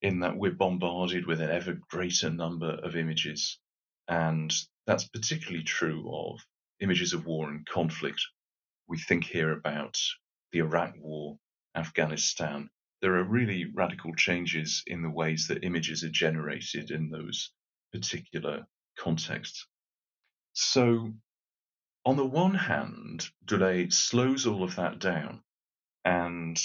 [0.03, 3.60] In that we're bombarded with an ever greater number of images.
[4.11, 4.53] And
[4.87, 6.45] that's particularly true of
[6.81, 8.21] images of war and conflict.
[8.89, 9.97] We think here about
[10.51, 11.39] the Iraq War,
[11.77, 12.71] Afghanistan.
[13.03, 17.53] There are really radical changes in the ways that images are generated in those
[17.93, 18.67] particular
[18.99, 19.69] contexts.
[20.55, 21.15] So,
[22.05, 25.45] on the one hand, Delahaye slows all of that down,
[26.05, 26.61] and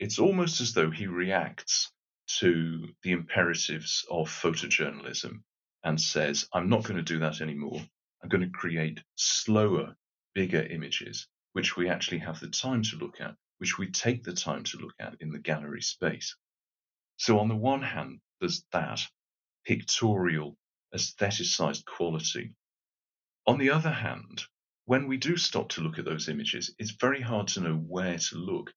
[0.00, 1.92] it's almost as though he reacts
[2.40, 5.44] to the imperatives of photojournalism
[5.84, 7.80] and says, I'm not going to do that anymore.
[8.22, 9.96] I'm going to create slower,
[10.34, 14.32] bigger images, which we actually have the time to look at, which we take the
[14.32, 16.36] time to look at in the gallery space.
[17.16, 19.00] So, on the one hand, there's that
[19.64, 20.56] pictorial,
[20.94, 22.54] aestheticized quality.
[23.46, 24.44] On the other hand,
[24.84, 28.18] when we do stop to look at those images, it's very hard to know where
[28.18, 28.72] to look.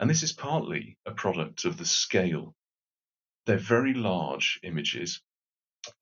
[0.00, 2.54] And this is partly a product of the scale.
[3.46, 5.20] They're very large images,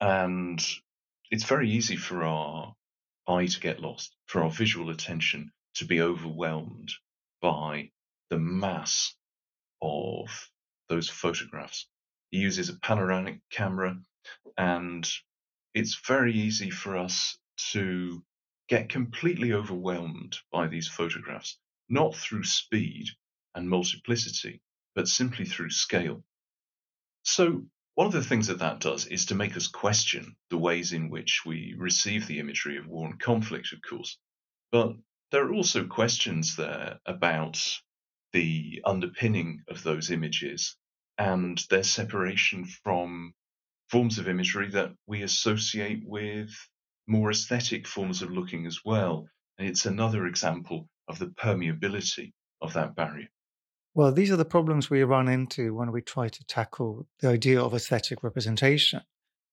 [0.00, 0.60] and
[1.30, 2.74] it's very easy for our
[3.28, 6.92] eye to get lost, for our visual attention to be overwhelmed
[7.40, 7.90] by
[8.30, 9.14] the mass
[9.82, 10.50] of
[10.88, 11.86] those photographs.
[12.30, 13.98] He uses a panoramic camera,
[14.56, 15.08] and
[15.74, 17.38] it's very easy for us
[17.72, 18.22] to
[18.68, 23.06] get completely overwhelmed by these photographs, not through speed
[23.54, 24.60] and multiplicity,
[24.94, 26.22] but simply through scale.
[27.22, 27.64] So,
[28.00, 31.10] one of the things that that does is to make us question the ways in
[31.10, 34.16] which we receive the imagery of war and conflict, of course.
[34.72, 34.94] But
[35.30, 37.62] there are also questions there about
[38.32, 40.78] the underpinning of those images
[41.18, 43.34] and their separation from
[43.90, 46.48] forms of imagery that we associate with
[47.06, 49.28] more aesthetic forms of looking as well.
[49.58, 52.32] And it's another example of the permeability
[52.62, 53.28] of that barrier.
[54.00, 57.60] Well, these are the problems we run into when we try to tackle the idea
[57.60, 59.02] of aesthetic representation.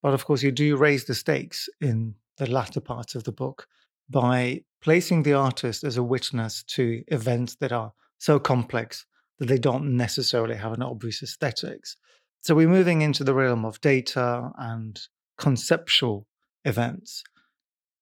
[0.01, 3.67] But of course, you do raise the stakes in the latter part of the book
[4.09, 9.05] by placing the artist as a witness to events that are so complex
[9.39, 11.97] that they don't necessarily have an obvious aesthetics.
[12.39, 14.97] So we're moving into the realm of data and
[15.37, 16.25] conceptual
[16.63, 17.21] events.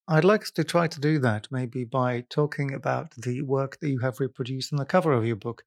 [0.08, 3.98] I'd like to try to do that maybe by talking about the work that you
[4.02, 5.64] have reproduced on the cover of your book.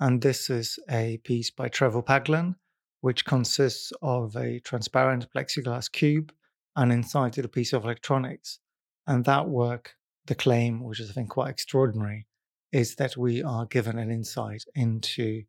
[0.00, 2.54] And this is a piece by Trevor Paglen,
[3.00, 6.32] which consists of a transparent plexiglass cube
[6.76, 8.60] and inside it a piece of electronics.
[9.06, 9.94] And that work,
[10.26, 12.26] the claim, which is I think quite extraordinary,
[12.72, 15.42] is that we are given an insight into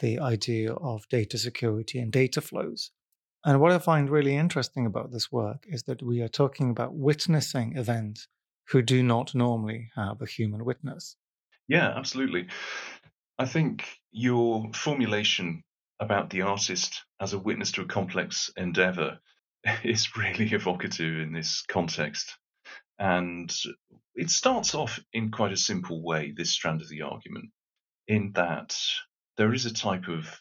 [0.00, 2.90] the idea of data security and data flows.
[3.44, 6.94] And what I find really interesting about this work is that we are talking about
[6.94, 8.28] witnessing events
[8.68, 11.16] who do not normally have a human witness.
[11.68, 12.48] Yeah, absolutely.
[13.38, 15.62] I think your formulation
[16.00, 19.18] about the artist as a witness to a complex endeavor
[19.84, 22.34] is really evocative in this context.
[22.98, 23.54] And
[24.14, 27.50] it starts off in quite a simple way, this strand of the argument,
[28.08, 28.76] in that
[29.36, 30.40] there is a type of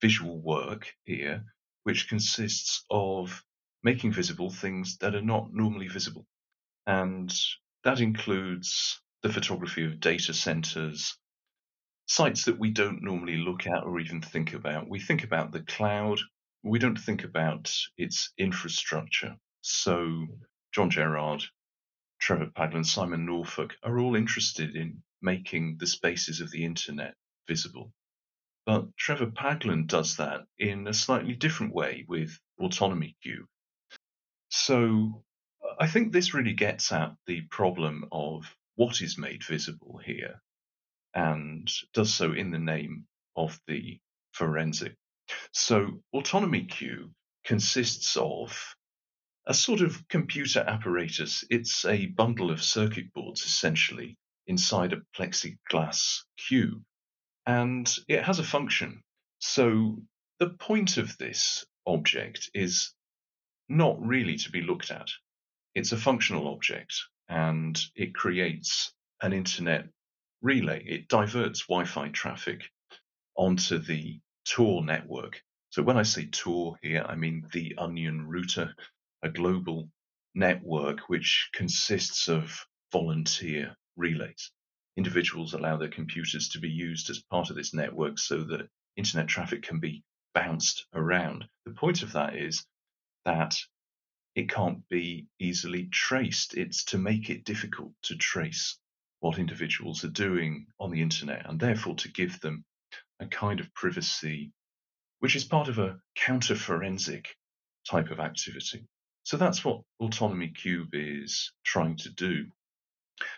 [0.00, 1.44] visual work here
[1.84, 3.44] which consists of
[3.84, 6.26] making visible things that are not normally visible.
[6.86, 7.32] And
[7.84, 11.16] that includes the photography of data centers,
[12.12, 14.86] sites that we don't normally look at or even think about.
[14.86, 16.20] We think about the cloud,
[16.62, 19.34] we don't think about its infrastructure.
[19.62, 20.26] So,
[20.72, 21.42] John Gerrard,
[22.20, 27.14] Trevor Paglen, Simon Norfolk are all interested in making the spaces of the internet
[27.48, 27.94] visible.
[28.66, 33.48] But Trevor Paglen does that in a slightly different way with Autonomy Cube.
[34.50, 35.24] So
[35.80, 40.42] I think this really gets at the problem of what is made visible here.
[41.14, 43.06] And does so in the name
[43.36, 44.00] of the
[44.32, 44.94] forensic.
[45.52, 47.12] So Autonomy Cube
[47.44, 48.76] consists of
[49.46, 51.44] a sort of computer apparatus.
[51.50, 56.82] It's a bundle of circuit boards essentially inside a plexiglass cube
[57.46, 59.02] and it has a function.
[59.38, 59.98] So
[60.38, 62.94] the point of this object is
[63.68, 65.08] not really to be looked at.
[65.74, 66.94] It's a functional object
[67.28, 69.86] and it creates an internet
[70.42, 70.84] relay.
[70.84, 72.70] It diverts Wi Fi traffic
[73.36, 75.40] onto the Tor network.
[75.70, 78.74] So when I say Tor here, I mean the Onion router,
[79.22, 79.88] a global
[80.34, 84.50] network which consists of volunteer relays.
[84.96, 89.28] Individuals allow their computers to be used as part of this network so that internet
[89.28, 90.02] traffic can be
[90.34, 91.46] bounced around.
[91.64, 92.66] The point of that is
[93.24, 93.56] that
[94.34, 96.54] it can't be easily traced.
[96.54, 98.78] It's to make it difficult to trace
[99.22, 102.64] what individuals are doing on the internet and therefore to give them
[103.20, 104.52] a kind of privacy
[105.20, 107.36] which is part of a counter forensic
[107.88, 108.84] type of activity.
[109.22, 112.46] So that's what Autonomy Cube is trying to do.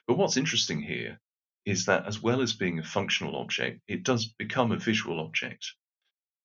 [0.09, 1.20] But what's interesting here
[1.66, 5.74] is that as well as being a functional object, it does become a visual object.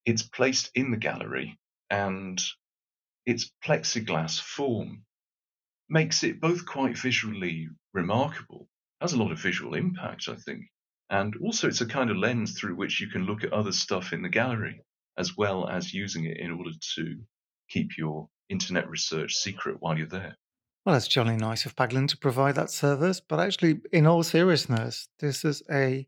[0.05, 1.57] It's placed in the gallery
[1.89, 2.43] and
[3.25, 5.05] its plexiglass form
[5.87, 8.67] makes it both quite visually remarkable,
[9.01, 10.65] has a lot of visual impact, I think,
[11.09, 14.13] and also it's a kind of lens through which you can look at other stuff
[14.13, 14.81] in the gallery,
[15.17, 17.15] as well as using it in order to
[17.69, 20.35] keep your internet research secret while you're there.
[20.85, 25.09] Well, it's jolly nice of Paglen to provide that service, but actually, in all seriousness,
[25.19, 26.07] this is a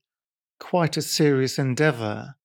[0.59, 2.35] quite a serious endeavor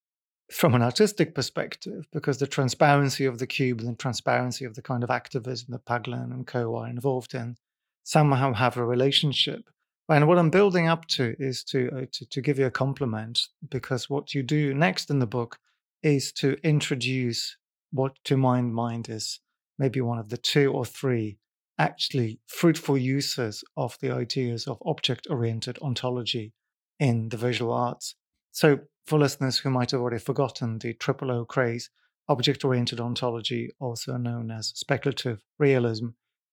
[0.51, 4.83] from an artistic perspective because the transparency of the cube and the transparency of the
[4.83, 7.57] kind of activism that Paglen and co are involved in
[8.05, 9.69] somehow have a relationship.
[10.09, 13.41] And what I'm building up to is to, uh, to to give you a compliment
[13.69, 15.59] because what you do next in the book
[16.03, 17.57] is to introduce
[17.91, 19.41] what to my mind is
[19.79, 21.39] maybe one of the two or three
[21.79, 26.53] actually fruitful uses of the ideas of object oriented ontology
[26.99, 28.15] in the visual arts.
[28.53, 31.91] So, for listeners who might have already forgotten the triple O craze,
[32.29, 36.09] object oriented ontology, also known as speculative realism,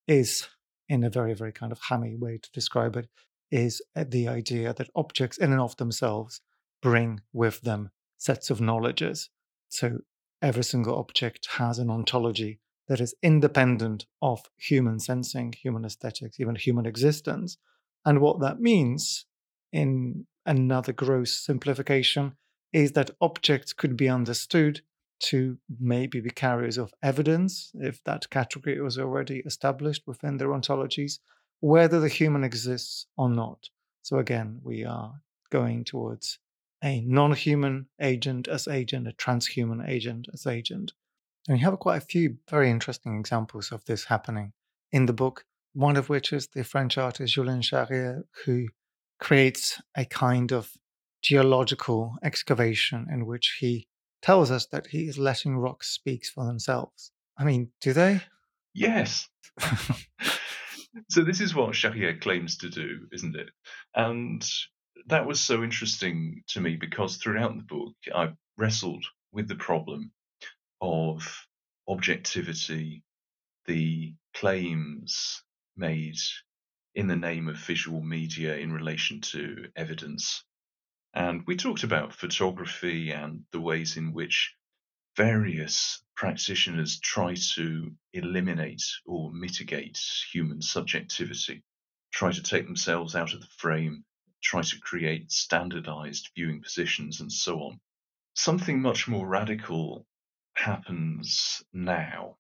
[0.08, 0.48] is,
[0.90, 3.08] in a very, very kind of hammy way to describe it,
[3.54, 6.42] is uh, the idea that objects in and of themselves
[6.82, 9.30] bring with them sets of knowledges.
[9.70, 10.00] So
[10.42, 16.56] every single object has an ontology that is independent of human sensing, human aesthetics, even
[16.56, 17.58] human existence.
[18.04, 19.26] And what that means,
[19.72, 22.34] in another gross simplification,
[22.74, 24.82] is that objects could be understood
[25.20, 31.20] to maybe be carriers of evidence, if that category was already established within their ontologies,
[31.64, 33.70] whether the human exists or not.
[34.02, 35.14] So again, we are
[35.50, 36.38] going towards
[36.84, 40.92] a non human agent as agent, a transhuman agent as agent.
[41.48, 44.52] And you have quite a few very interesting examples of this happening
[44.92, 48.68] in the book, one of which is the French artist Julian Charrière, who
[49.22, 50.70] creates a kind of
[51.22, 53.88] geological excavation in which he
[54.22, 57.14] tells us that he is letting rocks speak for themselves.
[57.38, 58.20] I mean, do they?
[58.74, 59.30] Yes.
[61.10, 63.50] so this is what Charrière claims to do, isn't it?
[63.96, 64.46] And
[65.08, 70.12] that was so interesting to me because throughout the book I wrestled with the problem
[70.82, 71.48] of
[71.88, 73.04] objectivity,
[73.66, 75.44] the claims
[75.76, 76.18] made
[76.96, 80.44] in the name of visual media in relation to evidence.
[81.14, 84.54] And we talked about photography and the ways in which
[85.16, 90.00] various practitioners try to eliminate or mitigate
[90.32, 91.64] human subjectivity,
[92.12, 94.04] try to take themselves out of the frame,
[94.42, 97.80] try to create standardized viewing positions, and so on.
[98.36, 100.06] Something much more radical
[100.56, 102.38] happens now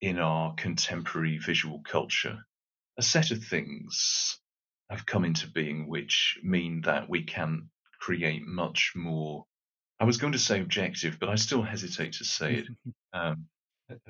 [0.00, 2.44] in our contemporary visual culture,
[2.98, 4.38] a set of things
[4.90, 7.70] have come into being which mean that we can
[8.00, 9.46] create much more.
[10.00, 12.66] I was going to say objective, but I still hesitate to say it.
[13.14, 13.44] Um,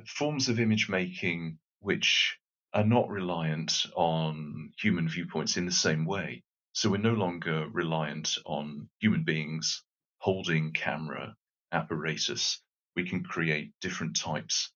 [0.07, 2.39] forms of image making which
[2.72, 6.45] are not reliant on human viewpoints in the same way.
[6.72, 9.83] So we're no longer reliant on human beings
[10.18, 11.35] holding camera
[11.72, 12.62] apparatus
[12.95, 14.70] we can create different types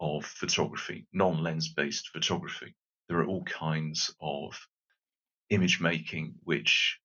[0.00, 2.74] of photography, non lens based photography.
[3.08, 4.58] There are all kinds of
[5.50, 6.98] image making which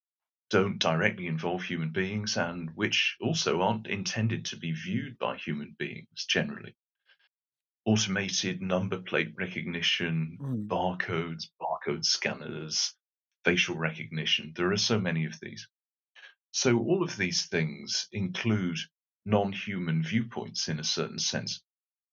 [0.49, 5.75] don't directly involve human beings and which also aren't intended to be viewed by human
[5.77, 6.75] beings generally.
[7.85, 10.67] Automated number plate recognition, mm.
[10.67, 12.93] barcodes, barcode scanners,
[13.43, 14.53] facial recognition.
[14.55, 15.67] There are so many of these.
[16.51, 18.77] So all of these things include
[19.25, 21.61] non-human viewpoints in a certain sense.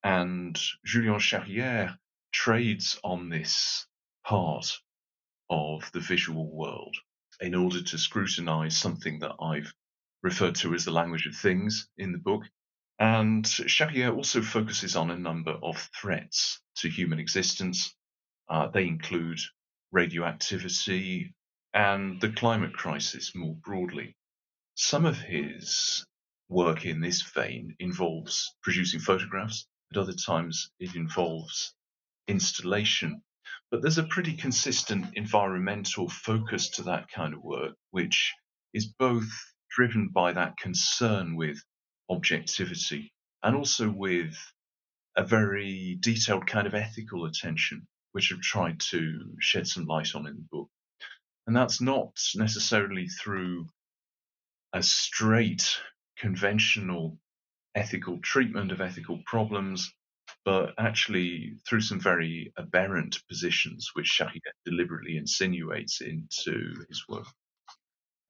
[0.02, 1.96] And Julian Charrière
[2.32, 3.86] trades on this
[4.24, 4.80] part
[5.48, 6.96] of the visual world
[7.44, 9.72] in order to scrutinize something that I've
[10.22, 12.42] referred to as the language of things in the book.
[12.98, 17.94] And Charrière also focuses on a number of threats to human existence.
[18.48, 19.38] Uh, they include
[19.92, 21.34] radioactivity
[21.74, 24.16] and the climate crisis more broadly.
[24.74, 26.06] Some of his
[26.48, 31.74] work in this vein involves producing photographs, at other times it involves
[32.26, 33.22] installation.
[33.70, 38.32] But there's a pretty consistent environmental focus to that kind of work, which
[38.72, 39.30] is both
[39.70, 41.58] driven by that concern with
[42.08, 44.36] objectivity and also with
[45.16, 50.26] a very detailed kind of ethical attention, which I've tried to shed some light on
[50.26, 50.70] in the book.
[51.46, 53.68] And that's not necessarily through
[54.72, 55.78] a straight
[56.16, 57.18] conventional
[57.74, 59.92] ethical treatment of ethical problems,
[60.44, 67.26] but actually through some very aberrant positions which Charrière deliberately insinuates into his work.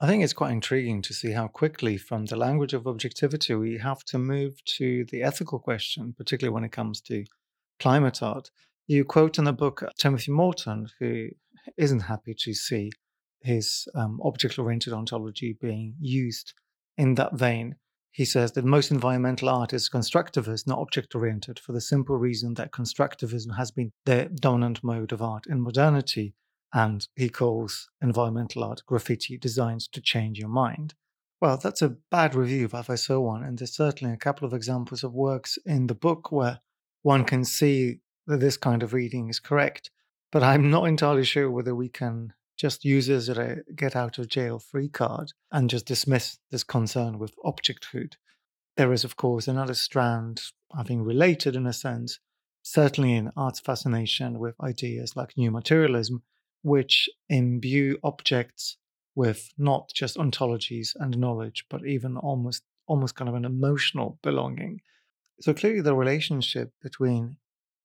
[0.01, 3.79] I think it's quite intriguing to see how quickly, from the language of objectivity, we
[3.79, 7.25] have to move to the ethical question, particularly when it comes to
[7.81, 8.51] climate art.
[8.87, 11.29] You quote in the book Timothy Morton, who
[11.77, 12.91] isn't happy to see
[13.41, 16.53] his um, object oriented ontology being used
[16.99, 17.77] in that vein.
[18.15, 22.55] He says that most environmental art is constructivist, not object oriented, for the simple reason
[22.55, 26.37] that constructivism has been the dominant mode of art in modernity.
[26.73, 30.95] And he calls environmental art graffiti designed to change your mind.
[31.41, 34.55] Well, that's a bad review of I saw one, and there's certainly a couple of
[34.55, 36.61] examples of works in the book where
[37.03, 37.99] one can see
[38.29, 39.91] that this kind of reading is correct.
[40.31, 44.18] But I'm not entirely sure whether we can just use it as a get out
[44.18, 48.14] of jail free card and just dismiss this concern with objecthood.
[48.76, 50.42] There is, of course, another strand,
[50.76, 52.18] having related in a sense,
[52.62, 56.22] certainly in art's fascination with ideas like new materialism,
[56.62, 58.78] which imbue objects
[59.14, 64.80] with not just ontologies and knowledge, but even almost almost kind of an emotional belonging.
[65.40, 67.36] So clearly the relationship between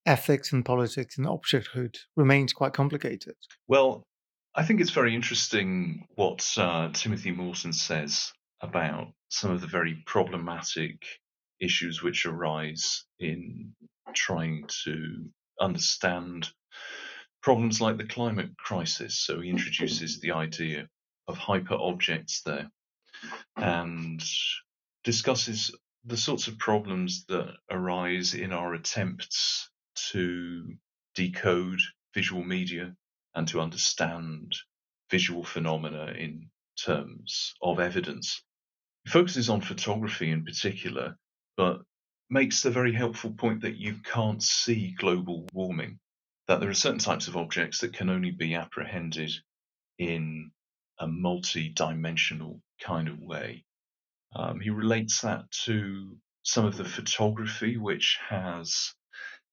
[0.06, 3.36] ethics and politics and objecthood remains quite complicated.
[3.68, 4.04] Well,
[4.56, 10.04] I think it's very interesting what uh, Timothy Morton says about some of the very
[10.06, 11.06] problematic
[11.60, 13.74] issues which arise in
[14.14, 15.30] trying to
[15.62, 16.50] understand
[17.44, 19.20] problems like the climate crisis.
[19.20, 20.90] So he introduces the idea
[21.28, 22.72] of hyper objects there
[23.56, 24.24] and
[25.04, 25.76] discusses
[26.06, 29.70] the sorts of problems that arise in our attempts
[30.12, 30.74] to
[31.14, 31.80] decode
[32.14, 32.96] visual media
[33.36, 34.56] and to understand
[35.12, 36.50] visual phenomena in
[36.84, 38.44] terms of evidence.
[39.06, 41.18] He focuses on photography in particular,
[41.58, 41.82] but
[42.30, 46.00] makes the very helpful point that you can't see global warming,
[46.48, 49.32] that there are certain types of objects that can only be apprehended
[49.98, 50.52] in
[51.00, 53.66] a multi dimensional kind of way.
[54.36, 58.94] Um, he relates that to some of the photography which has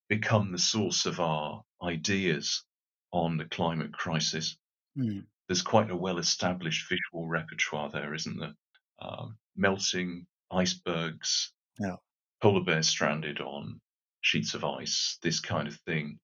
[0.09, 2.64] become the source of our ideas
[3.12, 4.57] on the climate crisis.
[4.98, 5.24] Mm.
[5.48, 8.54] There's quite a well established visual repertoire there, isn't there?
[9.00, 11.96] Um, melting icebergs, yeah.
[12.42, 13.80] polar bears stranded on
[14.20, 16.18] sheets of ice, this kind of thing.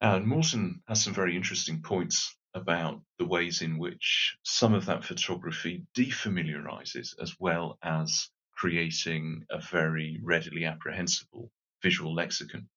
[0.00, 5.04] And Morton has some very interesting points about the ways in which some of that
[5.04, 11.50] photography defamiliarizes as well as creating a very readily apprehensible
[11.82, 12.68] visual lexicon.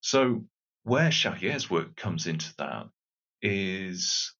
[0.00, 0.44] So
[0.82, 2.88] where Charrière's work comes into that
[3.42, 4.34] is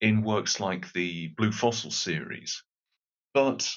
[0.00, 2.62] in works like the Blue Fossil series.
[3.34, 3.70] But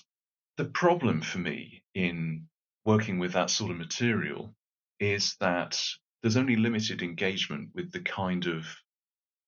[0.57, 2.47] the problem for me in
[2.85, 4.55] working with that sort of material
[4.99, 5.81] is that
[6.21, 8.65] there's only limited engagement with the kind of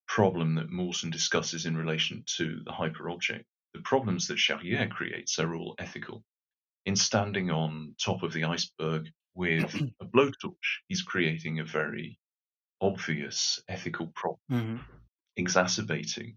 [0.06, 3.44] problem that Morton discusses in relation to the hyperobject.
[3.74, 6.24] The problems that Charrière creates are all ethical.
[6.86, 12.18] In standing on top of the iceberg with a blowtorch, he's creating a very
[12.80, 14.76] obvious ethical problem, mm-hmm.
[15.36, 16.36] exacerbating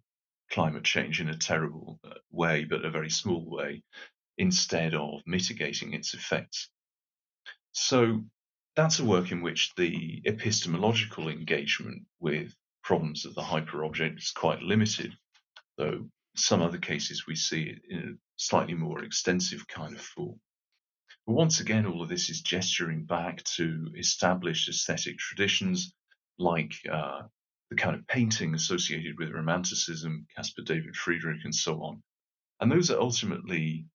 [0.52, 3.84] climate change in a terrible uh, way, but a very small way,
[4.38, 6.70] instead of mitigating its effects.
[7.72, 8.24] So
[8.76, 14.62] that's a work in which the epistemological engagement with problems of the hyperobject is quite
[14.62, 15.14] limited,
[15.78, 20.40] though some other cases we see it in a slightly more extensive kind of form.
[21.28, 25.94] But once again, all of this is gesturing back to established aesthetic traditions
[26.40, 27.24] like uh,
[27.70, 32.04] the kind of painting associated with Romanticism, Caspar David Friedrich, and so on.
[32.62, 33.88] And those are ultimately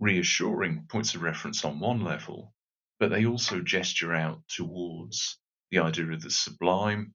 [0.00, 2.54] reassuring points of reference on one level,
[3.00, 5.38] but they also gesture out towards
[5.70, 7.14] the idea of the sublime,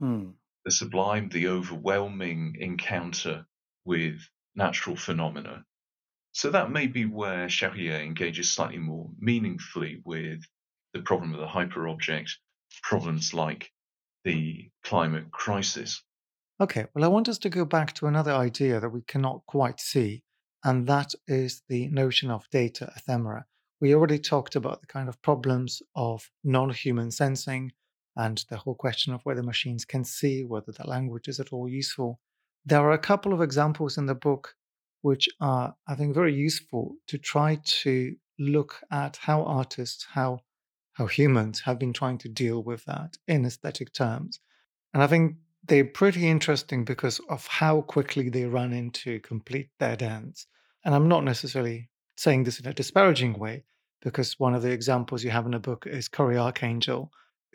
[0.00, 0.36] Hmm.
[0.64, 3.46] the sublime, the overwhelming encounter
[3.84, 4.20] with
[4.54, 5.64] natural phenomena.
[6.32, 10.44] So that may be where Charrière engages slightly more meaningfully with
[10.94, 12.32] the problem of the hyperobject,
[12.82, 13.72] problems like
[14.24, 16.02] the climate crisis.
[16.60, 19.80] Okay, well, I want us to go back to another idea that we cannot quite
[19.80, 20.22] see,
[20.64, 23.44] and that is the notion of data ephemera.
[23.80, 27.72] We already talked about the kind of problems of non human sensing
[28.16, 31.68] and the whole question of whether machines can see, whether the language is at all
[31.68, 32.20] useful.
[32.64, 34.54] There are a couple of examples in the book
[35.02, 40.38] which are, I think, very useful to try to look at how artists, how
[40.94, 44.40] how humans have been trying to deal with that in aesthetic terms.
[44.92, 45.36] And I think
[45.66, 50.46] they're pretty interesting because of how quickly they run into complete dead ends.
[50.84, 53.64] And I'm not necessarily saying this in a disparaging way,
[54.02, 57.08] because one of the examples you have in the book is Cory Arcangel,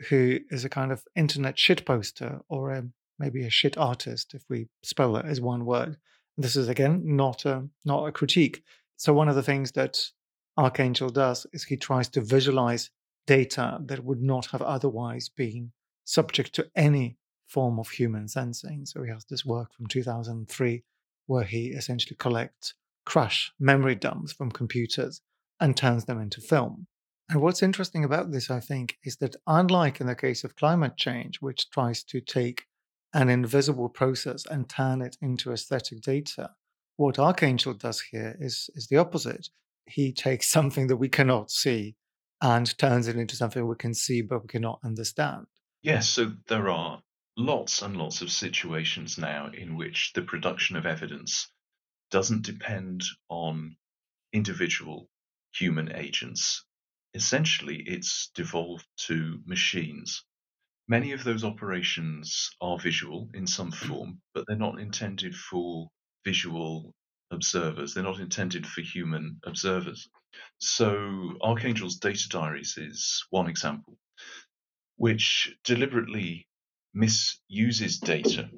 [0.08, 2.84] who is a kind of internet shit poster or a,
[3.18, 5.96] maybe a shit artist, if we spell it as one word.
[6.36, 8.62] This is again not a not a critique.
[8.96, 9.98] So one of the things that
[10.58, 12.90] Arcangel does is he tries to visualize
[13.30, 15.70] data that would not have otherwise been
[16.04, 17.16] subject to any
[17.46, 18.84] form of human sensing.
[18.84, 20.82] So he has this work from 2003
[21.26, 22.74] where he essentially collects
[23.06, 25.20] crash memory dumps from computers
[25.60, 26.88] and turns them into film.
[27.28, 30.96] And what's interesting about this, I think, is that unlike in the case of climate
[30.96, 32.64] change, which tries to take
[33.14, 36.50] an invisible process and turn it into aesthetic data,
[36.96, 39.50] what Arcangel does here is, is the opposite.
[39.86, 41.94] He takes something that we cannot see
[42.42, 45.46] and turns it into something we can see but we cannot understand.
[45.82, 47.02] Yes, so there are
[47.36, 51.50] lots and lots of situations now in which the production of evidence
[52.10, 53.76] doesn't depend on
[54.32, 55.08] individual
[55.54, 56.64] human agents.
[57.14, 60.24] Essentially, it's devolved to machines.
[60.86, 65.88] Many of those operations are visual in some form, but they're not intended for
[66.24, 66.94] visual
[67.30, 67.94] observers.
[67.94, 70.08] They're not intended for human observers.
[70.58, 73.98] So, Arcangel's data diaries is one example,
[74.96, 76.46] which deliberately
[76.94, 78.50] misuses data.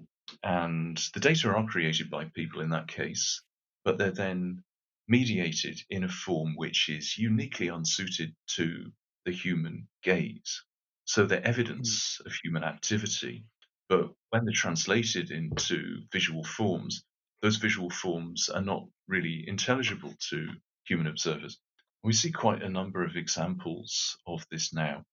[0.43, 3.43] And the data are created by people in that case,
[3.85, 4.65] but they're then
[5.09, 8.93] mediated in a form which is uniquely unsuited to
[9.25, 10.63] the human gaze.
[11.05, 12.29] So they're evidence hmm.
[12.29, 13.45] of human activity,
[13.89, 17.05] but when they're translated into visual forms,
[17.43, 20.49] those visual forms are not really intelligible to
[20.87, 21.61] human observers.
[22.05, 25.05] We see quite a number of examples of this now.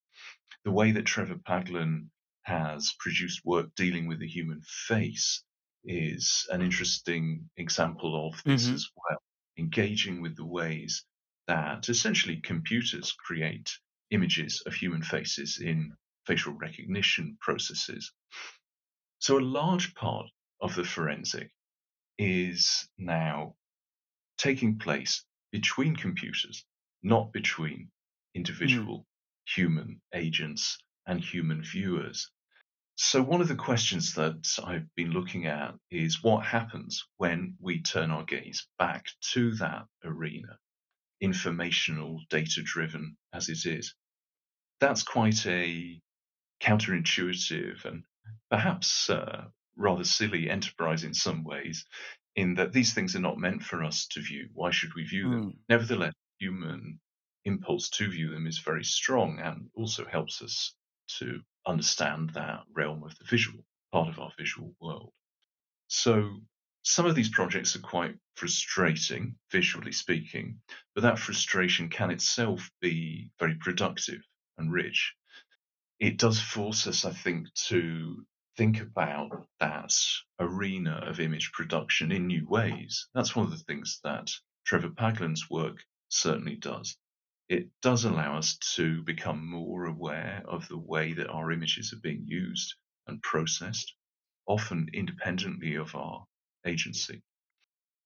[0.66, 2.12] The way that Trevor Paglen
[2.44, 5.44] has produced work dealing with the human face
[5.86, 8.74] is an interesting example of this Mhm.
[8.74, 9.20] as well,
[9.58, 11.06] engaging with the ways
[11.48, 13.72] that essentially computers create
[14.12, 15.96] images of human faces in
[16.26, 18.12] facial recognition processes.
[19.20, 20.30] So, a large part
[20.62, 21.52] of the forensic
[22.18, 23.58] is now
[24.38, 26.66] taking place between computers,
[27.04, 27.90] not between
[28.36, 29.06] individual
[29.46, 30.78] human agents
[31.08, 32.30] and human viewers.
[32.96, 37.82] So, one of the questions that I've been looking at is what happens when we
[37.82, 40.58] turn our gaze back to that arena,
[41.22, 43.96] informational, data driven as it is.
[44.82, 46.00] That's quite a
[46.62, 48.04] counterintuitive and
[48.50, 49.46] perhaps uh,
[49.78, 51.86] rather silly enterprise in some ways,
[52.36, 54.50] in that these things are not meant for us to view.
[54.54, 55.44] Why should we view them?
[55.44, 55.58] Mm.
[55.70, 57.00] Nevertheless, human
[57.46, 60.76] impulse to view them is very strong and also helps us
[61.20, 65.12] to understand that realm of the visual, part of our visual world.
[65.88, 66.42] So
[66.84, 70.62] some of these projects are quite frustrating, visually speaking,
[70.96, 74.22] but that frustration can itself be very productive
[74.58, 75.14] and rich.
[76.00, 78.26] It does force us, I think, to
[78.60, 79.96] think about that
[80.38, 83.08] arena of image production in new ways.
[83.16, 84.30] That's one of the things that
[84.66, 85.78] Trevor Paglen's work
[86.10, 86.98] certainly does.
[87.48, 92.02] It does allow us to become more aware of the way that our images are
[92.02, 92.76] being used
[93.08, 93.94] and processed,
[94.46, 96.26] often independently of our
[96.66, 97.24] agency.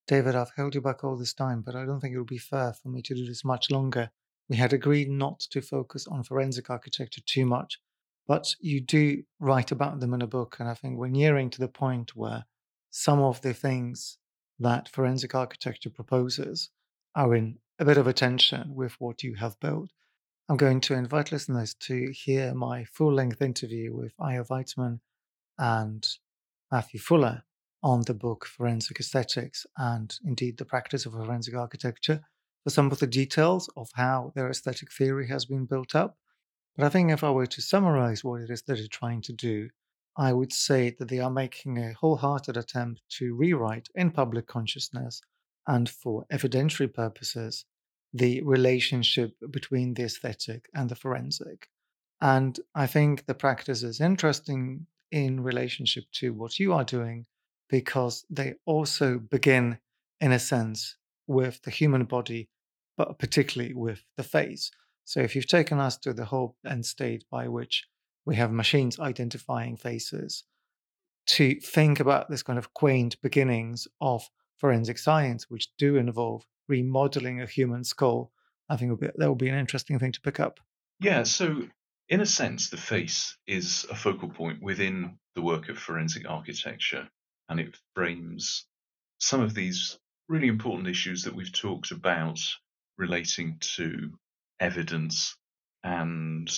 [0.06, 2.38] David, I've held you back all this time, but I don't think it would be
[2.38, 4.12] fair for me to do this much longer.
[4.50, 7.80] We had agreed not to focus on forensic architecture too much,
[8.28, 11.60] but you do write about them in a book, and I think we're nearing to
[11.60, 12.46] the point where
[12.90, 14.18] some of the things
[14.60, 16.70] that forensic architecture proposes
[17.16, 19.90] are in a bit of a tension with what you have built.
[20.50, 25.00] I'm going to invite listeners to hear my full length interview with Eyal Weizman
[25.58, 26.08] and
[26.72, 27.44] Matthew Fuller
[27.82, 32.22] on the book Forensic Aesthetics and indeed the practice of forensic architecture
[32.64, 36.18] for some of the details of how their aesthetic theory has been built up.
[36.76, 39.34] But I think if I were to summarize what it is that they're trying to
[39.34, 39.70] do,
[40.18, 45.22] I would say that they are making a wholehearted attempt to rewrite in public consciousness
[45.68, 47.66] and for evidentiary purposes
[48.14, 51.68] the relationship between the aesthetic and the forensic.
[52.22, 57.26] And I think the practice is interesting in relationship to what you are doing
[57.70, 59.80] because they also begin,
[60.22, 60.96] in a sense,
[61.28, 62.50] with the human body,
[62.98, 64.70] but particularly with the face.
[65.06, 67.86] So if you've taken us to the whole end state by which
[68.26, 70.44] we have machines identifying faces,
[71.26, 77.42] to think about this kind of quaint beginnings of forensic science, which do involve remodeling
[77.42, 78.32] a human skull,
[78.70, 80.60] I think be, that will be an interesting thing to pick up.
[81.00, 81.68] Yeah, so
[82.10, 87.10] in a sense, the face is a focal point within the work of forensic architecture,
[87.50, 88.66] and it frames
[89.20, 89.98] some of these
[90.30, 92.40] really important issues that we've talked about
[92.98, 94.12] relating to
[94.64, 95.36] evidence
[95.84, 96.50] and,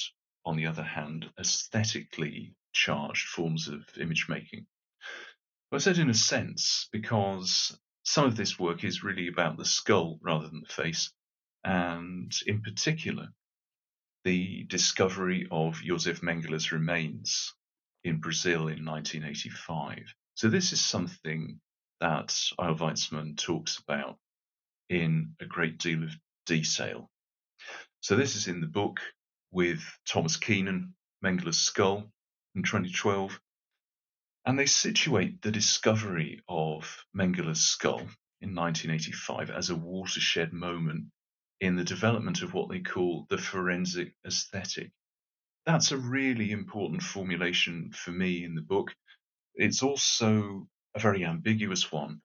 [0.45, 4.67] on the other hand, aesthetically charged forms of image making.
[5.71, 10.19] I said in a sense because some of this work is really about the skull
[10.21, 11.11] rather than the face,
[11.63, 13.29] and in particular,
[14.23, 17.53] the discovery of Josef Mengele's remains
[18.03, 20.13] in Brazil in 1985.
[20.35, 21.59] So this is something
[21.99, 22.27] that
[22.59, 24.17] Eyal Weizman talks about
[24.89, 26.11] in a great deal of
[26.45, 27.09] detail.
[28.05, 28.99] So this is in the book
[29.49, 30.93] with Thomas Keenan,
[31.23, 32.11] Mengele's Skull,
[32.53, 33.39] in 2012.
[34.45, 38.01] And they situate the discovery of Mengele's skull
[38.41, 41.05] in 1985 as a watershed moment
[41.59, 44.91] in the development of what they call the forensic aesthetic.
[45.65, 48.93] That's a really important formulation for me in the book.
[49.55, 52.21] It's also a very ambiguous one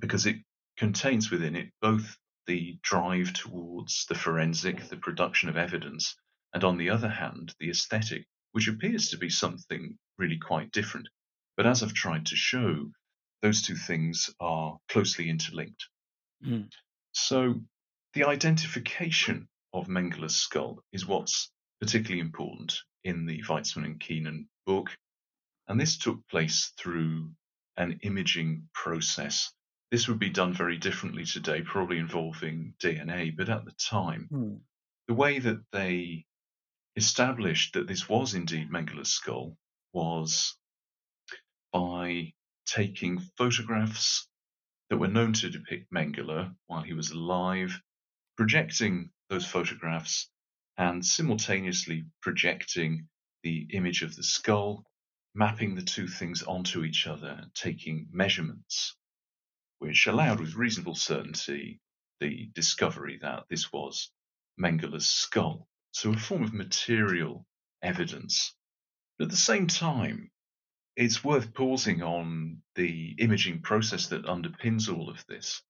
[0.00, 0.38] because it
[0.76, 2.18] contains within it both
[2.50, 6.16] the drive towards the forensic, the production of evidence,
[6.52, 11.06] and on the other hand, the aesthetic, which appears to be something really quite different.
[11.56, 12.90] But as I've tried to show,
[13.40, 15.86] those two things are closely interlinked.
[16.44, 16.68] Mm.
[17.12, 17.54] So
[18.14, 24.90] the identification of Mengele's skull is what's particularly important in the Weizman and Keenan book.
[25.68, 27.30] And this took place through
[27.76, 29.52] an imaging process.
[29.90, 34.56] This would be done very differently today, probably involving DNA, but at the time, hmm.
[35.08, 36.26] the way that they
[36.96, 39.56] established that this was indeed Mengele's skull
[39.92, 40.56] was
[41.72, 42.32] by
[42.66, 44.28] taking photographs
[44.90, 47.80] that were known to depict Mengele while he was alive,
[48.36, 50.28] projecting those photographs,
[50.76, 53.08] and simultaneously projecting
[53.42, 54.84] the image of the skull,
[55.34, 58.96] mapping the two things onto each other, taking measurements,
[59.80, 61.80] which allowed with reasonable certainty
[62.20, 64.10] the discovery that this was
[64.58, 65.66] Mengele's skull.
[65.92, 67.46] So, a form of material
[67.82, 68.54] evidence.
[69.18, 70.30] But at the same time,
[70.96, 75.62] it's worth pausing on the imaging process that underpins all of this.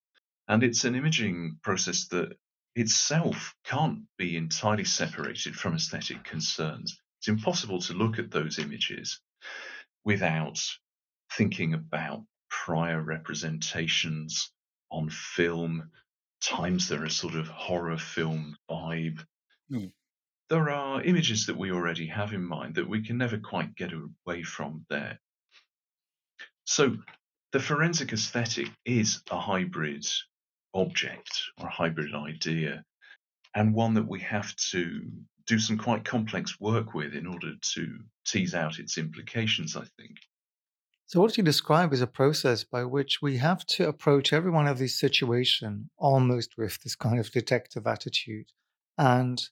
[0.48, 2.36] And it's an imaging process that
[2.74, 7.00] itself can't be entirely separated from aesthetic concerns.
[7.20, 9.20] It's impossible to look at those images
[10.04, 10.60] without
[11.32, 14.50] thinking about prior representations
[14.90, 15.90] on film,
[16.42, 19.24] times there are sort of horror film vibe.
[19.72, 19.92] Mm
[20.50, 23.92] there are images that we already have in mind that we can never quite get
[23.92, 25.18] away from there.
[26.64, 26.96] So
[27.52, 30.04] the forensic aesthetic is a hybrid
[30.74, 32.84] object or a hybrid idea,
[33.54, 35.02] and one that we have to
[35.46, 40.16] do some quite complex work with in order to tease out its implications, I think.
[41.10, 44.68] So, what you describe is a process by which we have to approach every one
[44.68, 48.46] of these situations almost with this kind of detective attitude
[48.96, 49.42] and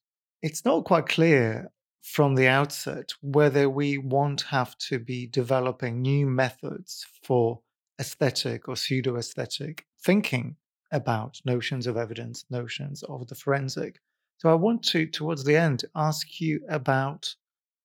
[0.40, 6.26] it's not quite clear from the outset whether we won't have to be developing new
[6.26, 7.60] methods for
[8.00, 10.54] aesthetic or pseudo aesthetic thinking
[10.92, 13.98] about notions of evidence, notions of the forensic.
[14.36, 17.34] So I want to, towards the end, ask you about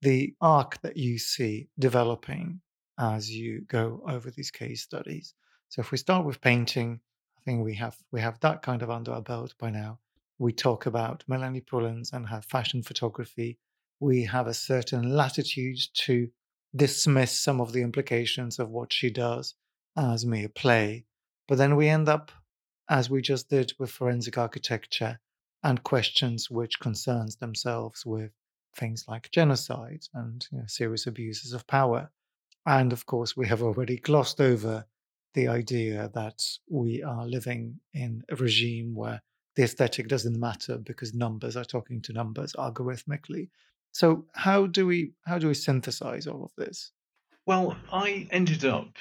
[0.04, 2.62] the arc that you see developing
[2.98, 5.34] as you go over these case studies.
[5.70, 7.00] So if we start with painting,
[7.38, 10.00] I think we have we have that kind of under our belt by now
[10.40, 13.58] we talk about Melanie Pullen's and her fashion photography,
[14.00, 16.30] we have a certain latitude to
[16.76, 19.56] dismiss some of the implications of what she does
[19.96, 21.06] as mere play.
[21.48, 22.32] But then we end up,
[22.90, 25.20] as we just did with forensic architecture,
[25.64, 28.32] and questions which concerns themselves with
[28.76, 32.12] things like genocide and you know, serious abuses of power.
[32.66, 34.86] And of course, we have already glossed over
[35.34, 39.22] the idea that we are living in a regime where
[39.56, 43.50] the aesthetic doesn't matter because numbers are talking to numbers algorithmically.
[43.92, 46.92] So how do we how do we synthesize all of this?
[47.46, 48.96] Well, I ended up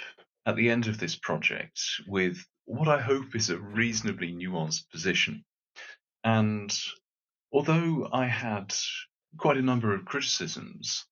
[0.44, 5.44] at the end of this project with what I hope is a reasonably nuanced position.
[6.24, 6.76] And
[7.52, 8.74] although I had
[9.38, 11.06] quite a number of criticisms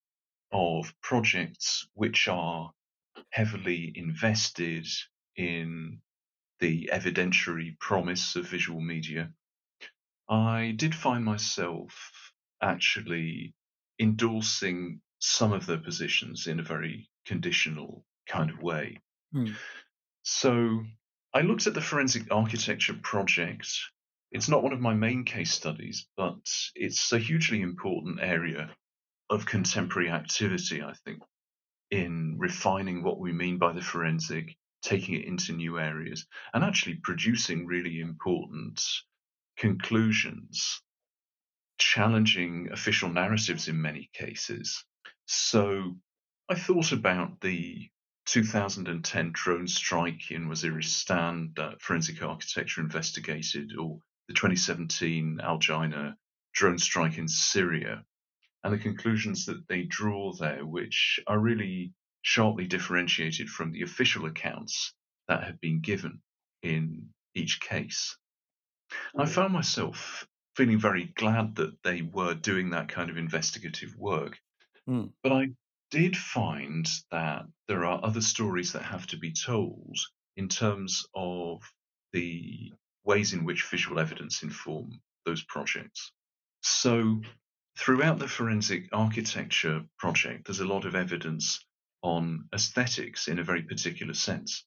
[0.53, 2.73] of projects which are
[3.31, 4.87] heavily invested
[5.37, 6.01] in
[6.59, 9.33] the evidentiary promise of visual media,
[10.29, 12.33] I did find myself
[12.63, 13.55] actually
[13.99, 18.99] endorsing some of their positions in a very conditional kind of way.
[19.33, 19.53] Hmm.
[20.23, 20.85] So
[21.35, 23.69] I looked at the forensic architecture project.
[24.33, 26.39] It's not one of my main case studies, but
[26.75, 28.71] it's a hugely important area
[29.31, 31.22] of contemporary activity, I think,
[31.91, 36.97] in refining what we mean by the forensic, taking it into new areas, and actually
[36.97, 38.83] producing really important
[39.57, 40.83] conclusions,
[41.78, 44.85] challenging official narratives in many cases.
[45.26, 45.97] So
[46.49, 47.89] I thought about the
[48.26, 56.16] 2010 drone strike in Waziristan that Forensic Architecture investigated, or the 2017 Al Jaina
[56.53, 58.05] drone strike in Syria,
[58.63, 61.93] and the conclusions that they draw there, which are really
[62.23, 64.93] sharply differentiated from the official accounts
[65.29, 66.21] that have been given
[66.63, 68.17] in each case.
[69.17, 74.39] I found myself feeling very glad that they were doing that kind of investigative work.
[74.89, 75.13] Mm.
[75.23, 75.51] But I
[75.91, 79.97] did find that there are other stories that have to be told
[80.37, 81.63] in terms of
[82.13, 82.73] the
[83.05, 86.13] ways in which visual evidence inform those projects.
[86.63, 87.23] So,
[87.81, 91.64] throughout the forensic architecture project, there's a lot of evidence
[92.03, 94.66] on aesthetics in a very particular sense.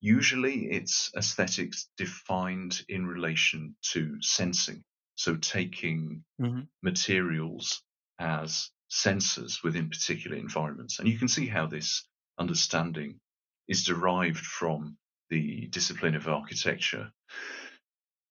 [0.00, 4.84] Usually, it's aesthetics defined in relation to sensing.
[5.16, 6.68] So, taking Mhm.
[6.82, 7.82] materials
[8.18, 10.98] as sensors within particular environments.
[10.98, 13.20] And you can see how this understanding
[13.68, 14.98] is derived from
[15.30, 17.12] the discipline of architecture.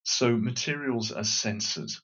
[0.03, 2.01] So, materials as sensors.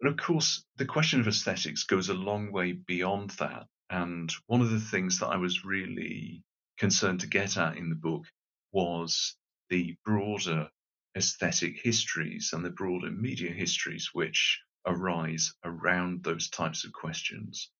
[0.00, 3.66] And of course, the question of aesthetics goes a long way beyond that.
[3.90, 6.42] And one of the things that I was really
[6.78, 8.24] concerned to get at in the book
[8.70, 9.36] was
[9.70, 10.70] the broader
[11.16, 17.70] aesthetic histories and the broader media histories which arise around those types of questions.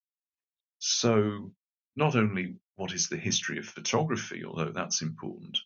[0.80, 1.52] So,
[1.94, 5.58] not only what is the history of photography, although that's important,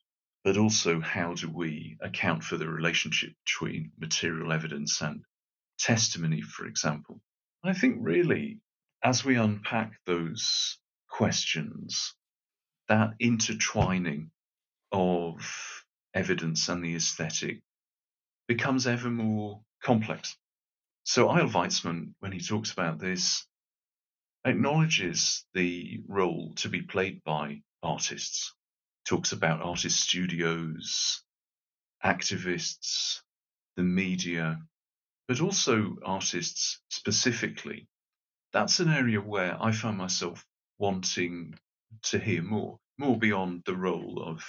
[0.44, 5.24] but also how do we account for the relationship between material evidence and
[5.82, 7.20] testimony, for example.
[7.64, 8.60] I think really,
[9.02, 10.78] as we unpack those
[11.08, 12.14] questions,
[12.88, 14.30] that intertwining
[14.92, 17.60] of evidence and the aesthetic
[18.46, 20.36] becomes ever more complex.
[21.04, 23.46] So Eyal Weizman, when he talks about this,
[24.44, 28.54] acknowledges the role to be played by artists,
[29.04, 31.22] talks about artist studios,
[32.04, 33.20] activists,
[33.76, 34.58] the media,
[35.28, 37.88] but also artists specifically.
[38.52, 40.44] That's an area where I find myself
[40.78, 41.58] wanting
[42.04, 44.44] to hear more, more beyond the role of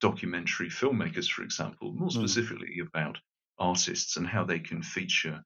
[0.00, 2.12] documentary filmmakers, for example, more Mm.
[2.12, 3.18] specifically about
[3.58, 5.44] artists and how they can feature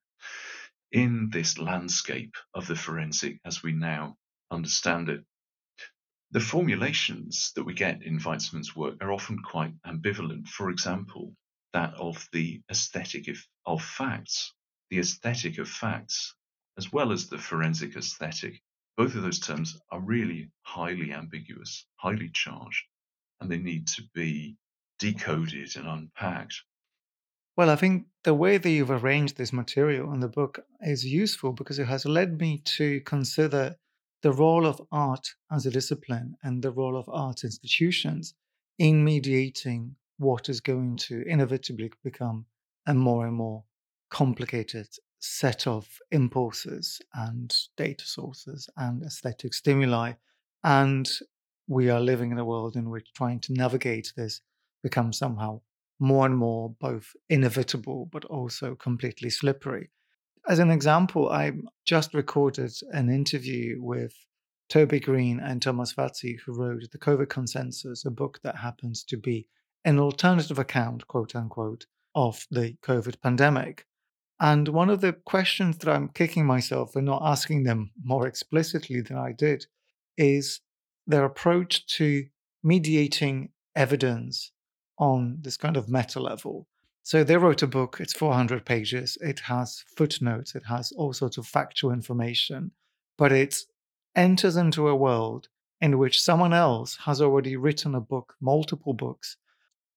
[0.92, 4.16] in this landscape of the forensic as we now
[4.50, 5.24] understand it.
[6.32, 10.48] The formulations that we get in Weizman's work are often quite ambivalent.
[10.48, 11.36] For example,
[11.72, 13.28] that of the aesthetic
[13.66, 14.52] of, facts,
[14.90, 16.34] the aesthetic of facts,
[16.78, 18.62] as well as the forensic aesthetic.
[18.96, 22.84] Both of those terms are really highly ambiguous, highly charged,
[23.40, 24.56] and they need to be
[24.98, 26.62] decoded and unpacked.
[27.56, 31.52] Well, I think the way that you've arranged this material in the book is useful
[31.52, 33.76] because it has led me to consider
[34.22, 38.34] the role of art as a discipline and the role of art institutions
[38.78, 42.46] in mediating what is going to inevitably become
[42.86, 43.64] a more and more
[44.10, 50.12] complicated set of impulses and data sources and aesthetic stimuli.
[50.62, 51.08] And
[51.66, 54.40] we are living in a world in which trying to navigate this
[54.82, 55.60] becomes somehow
[55.98, 59.90] more and more both inevitable but also completely slippery.
[60.48, 61.52] As an example, I
[61.84, 64.14] just recorded an interview with
[64.68, 69.16] Toby Green and Thomas Fazi, who wrote The COVID Consensus, a book that happens to
[69.16, 69.48] be
[69.84, 71.86] an alternative account, quote unquote,
[72.16, 73.86] of the COVID pandemic.
[74.40, 79.02] And one of the questions that I'm kicking myself for not asking them more explicitly
[79.02, 79.66] than I did
[80.18, 80.60] is
[81.06, 82.26] their approach to
[82.64, 84.50] mediating evidence
[84.98, 86.66] on this kind of meta level.
[87.02, 91.38] So they wrote a book, it's 400 pages, it has footnotes, it has all sorts
[91.38, 92.72] of factual information,
[93.16, 93.62] but it
[94.16, 95.48] enters into a world
[95.80, 99.36] in which someone else has already written a book, multiple books,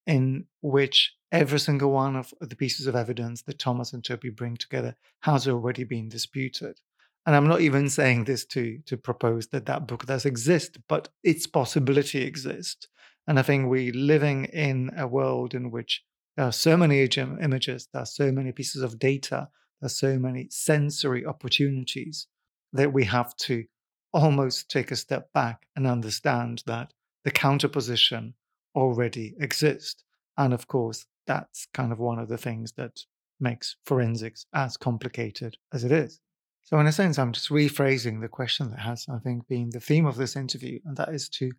[0.05, 4.57] in which every single one of the pieces of evidence that Thomas and Toby bring
[4.57, 6.79] together has already been disputed.
[7.25, 11.09] And I'm not even saying this to, to propose that that book does exist, but
[11.23, 12.87] its possibility exists.
[13.27, 16.03] And I think we're living in a world in which
[16.35, 19.49] there are so many images, there are so many pieces of data,
[19.79, 22.27] there are so many sensory opportunities
[22.73, 23.65] that we have to
[24.13, 28.33] almost take a step back and understand that the counterposition
[28.75, 30.03] already exists.
[30.37, 33.01] And of course, that's kind of one of the things that
[33.39, 36.19] makes forensics as complicated as it is.
[36.63, 39.79] So, in a sense, I'm just rephrasing the question that has, I think, been the
[39.79, 41.51] theme of this interview, and that is to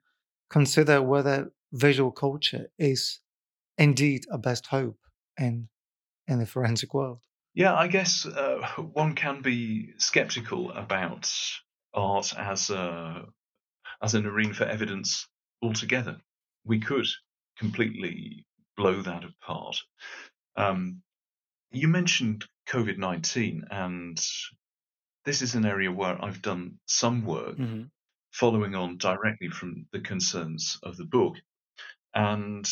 [0.51, 3.21] consider whether visual culture is
[3.79, 4.99] indeed a best hope
[5.39, 5.68] in
[6.27, 7.21] in the forensic world.
[7.55, 11.33] Yeah, I guess uh, one can be skeptical about
[11.95, 13.25] art as a
[14.03, 15.29] as an arena for evidence
[15.62, 16.16] altogether.
[16.64, 17.07] We could
[17.57, 18.47] completely
[18.81, 19.76] blow that apart.
[20.57, 21.03] Um,
[21.70, 24.18] you mentioned COVID 19, and
[25.26, 27.83] this is an area where I've done some work mm-hmm.
[28.33, 31.35] following on directly from the concerns of the book.
[32.14, 32.66] And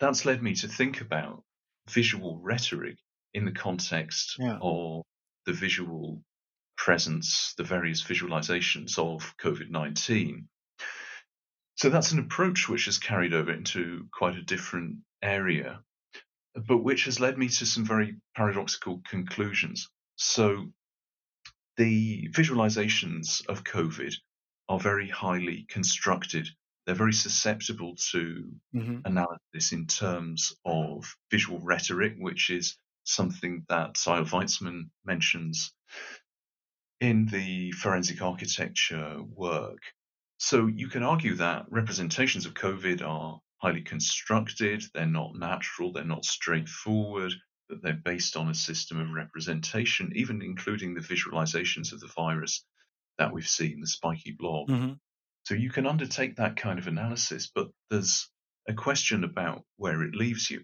[0.00, 1.44] that's led me to think about
[1.88, 2.96] visual rhetoric
[3.32, 4.58] in the context yeah.
[4.60, 5.02] of
[5.46, 6.20] the visual
[6.76, 10.48] presence, the various visualizations of COVID 19.
[11.76, 15.80] So that's an approach which has carried over into quite a different area,
[16.68, 19.88] but which has led me to some very paradoxical conclusions.
[20.16, 20.66] So
[21.76, 24.14] the visualizations of COVID
[24.68, 26.48] are very highly constructed.
[26.86, 28.98] They're very susceptible to mm-hmm.
[29.04, 35.72] analysis in terms of visual rhetoric, which is something that Eyal Weizman mentions
[37.00, 39.80] in the forensic architecture work.
[40.38, 46.04] So you can argue that representations of COVID are highly constructed, they're not natural, they're
[46.04, 47.32] not straightforward,
[47.70, 52.62] that they're based on a system of representation, even including the visualizations of the virus
[53.16, 54.68] that we've seen, the spiky blob.
[54.68, 54.92] Mm-hmm.
[55.44, 58.28] So you can undertake that kind of analysis, but there's
[58.68, 60.62] a question about where it leaves you.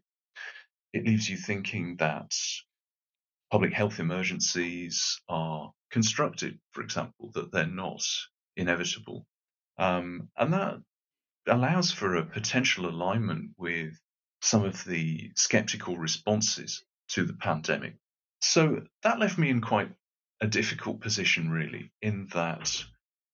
[0.92, 2.34] It leaves you thinking that
[3.50, 8.02] public health emergencies are constructed, for example, that they're not
[8.56, 9.26] inevitable.
[9.78, 10.74] Um, and that
[11.46, 13.94] allows for a potential alignment with
[14.42, 17.96] some of the skeptical responses to the pandemic.
[18.40, 19.90] So that left me in quite
[20.40, 22.82] a difficult position, really, in that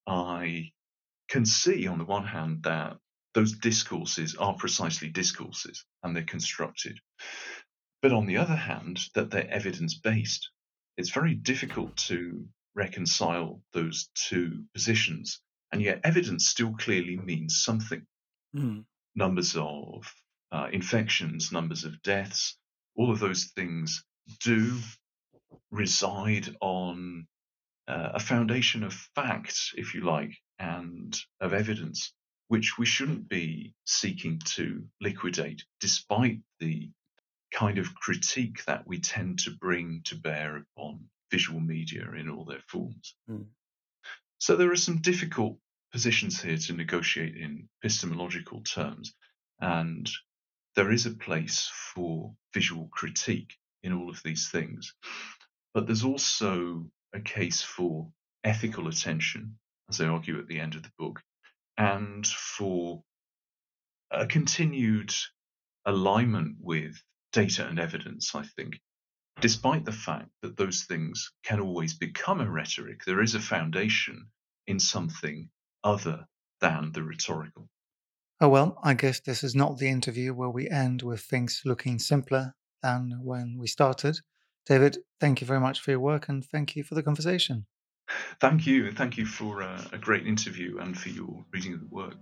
[0.07, 0.72] I
[1.28, 2.96] can see, on the one hand, that
[3.34, 6.98] those discourses are precisely discourses and they're constructed.
[8.02, 10.50] But on the other hand, that they're evidence based.
[10.96, 15.40] It's very difficult to reconcile those two positions.
[15.77, 18.07] And yet, evidence still clearly means something.
[18.55, 18.85] Mm.
[19.14, 20.12] Numbers of
[20.53, 22.57] uh, infections, numbers of deaths,
[22.95, 24.05] all of those things
[24.41, 24.79] do
[25.70, 27.27] reside on
[27.89, 32.12] uh, a foundation of facts, if you like, and of evidence,
[32.49, 36.91] which we shouldn't be seeking to liquidate, despite the
[37.53, 42.45] kind of critique that we tend to bring to bear upon visual media in all
[42.45, 43.14] their forms.
[43.31, 43.47] Mm.
[44.39, 45.59] So there are some difficult
[45.97, 49.14] positions here to negotiate in epistemological terms,
[49.61, 50.11] and
[50.74, 54.92] there is a place for visual critique in all of these things.
[55.72, 56.84] But there's also
[57.14, 58.11] a case for
[58.44, 61.22] ethical attention, as I argue at the end of the book,
[61.78, 63.03] and for
[64.11, 65.14] a continued
[65.86, 68.78] alignment with data and evidence, I think.
[69.40, 74.26] Despite the fact that those things can always become a rhetoric, there is a foundation
[74.66, 75.49] in something
[75.87, 76.26] other
[76.61, 77.68] than the rhetorical.
[78.41, 81.99] Oh, well, I guess this is not the interview where we end with things looking
[81.99, 84.18] simpler than when we started.
[84.66, 87.66] David, thank you very much for your work and thank you for the conversation.
[88.41, 88.87] Thank you.
[88.89, 92.14] And thank you for uh, a great interview and for your reading of the work.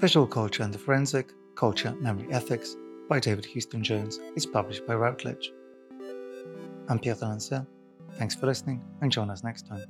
[0.00, 2.76] Visual Culture and the Forensic Culture, Memory, Ethics
[3.08, 5.50] by David Houston Jones is published by Routledge.
[6.88, 7.66] I'm Pierre d'Alancaisez.
[8.18, 9.84] Thanks for listening and join us next time.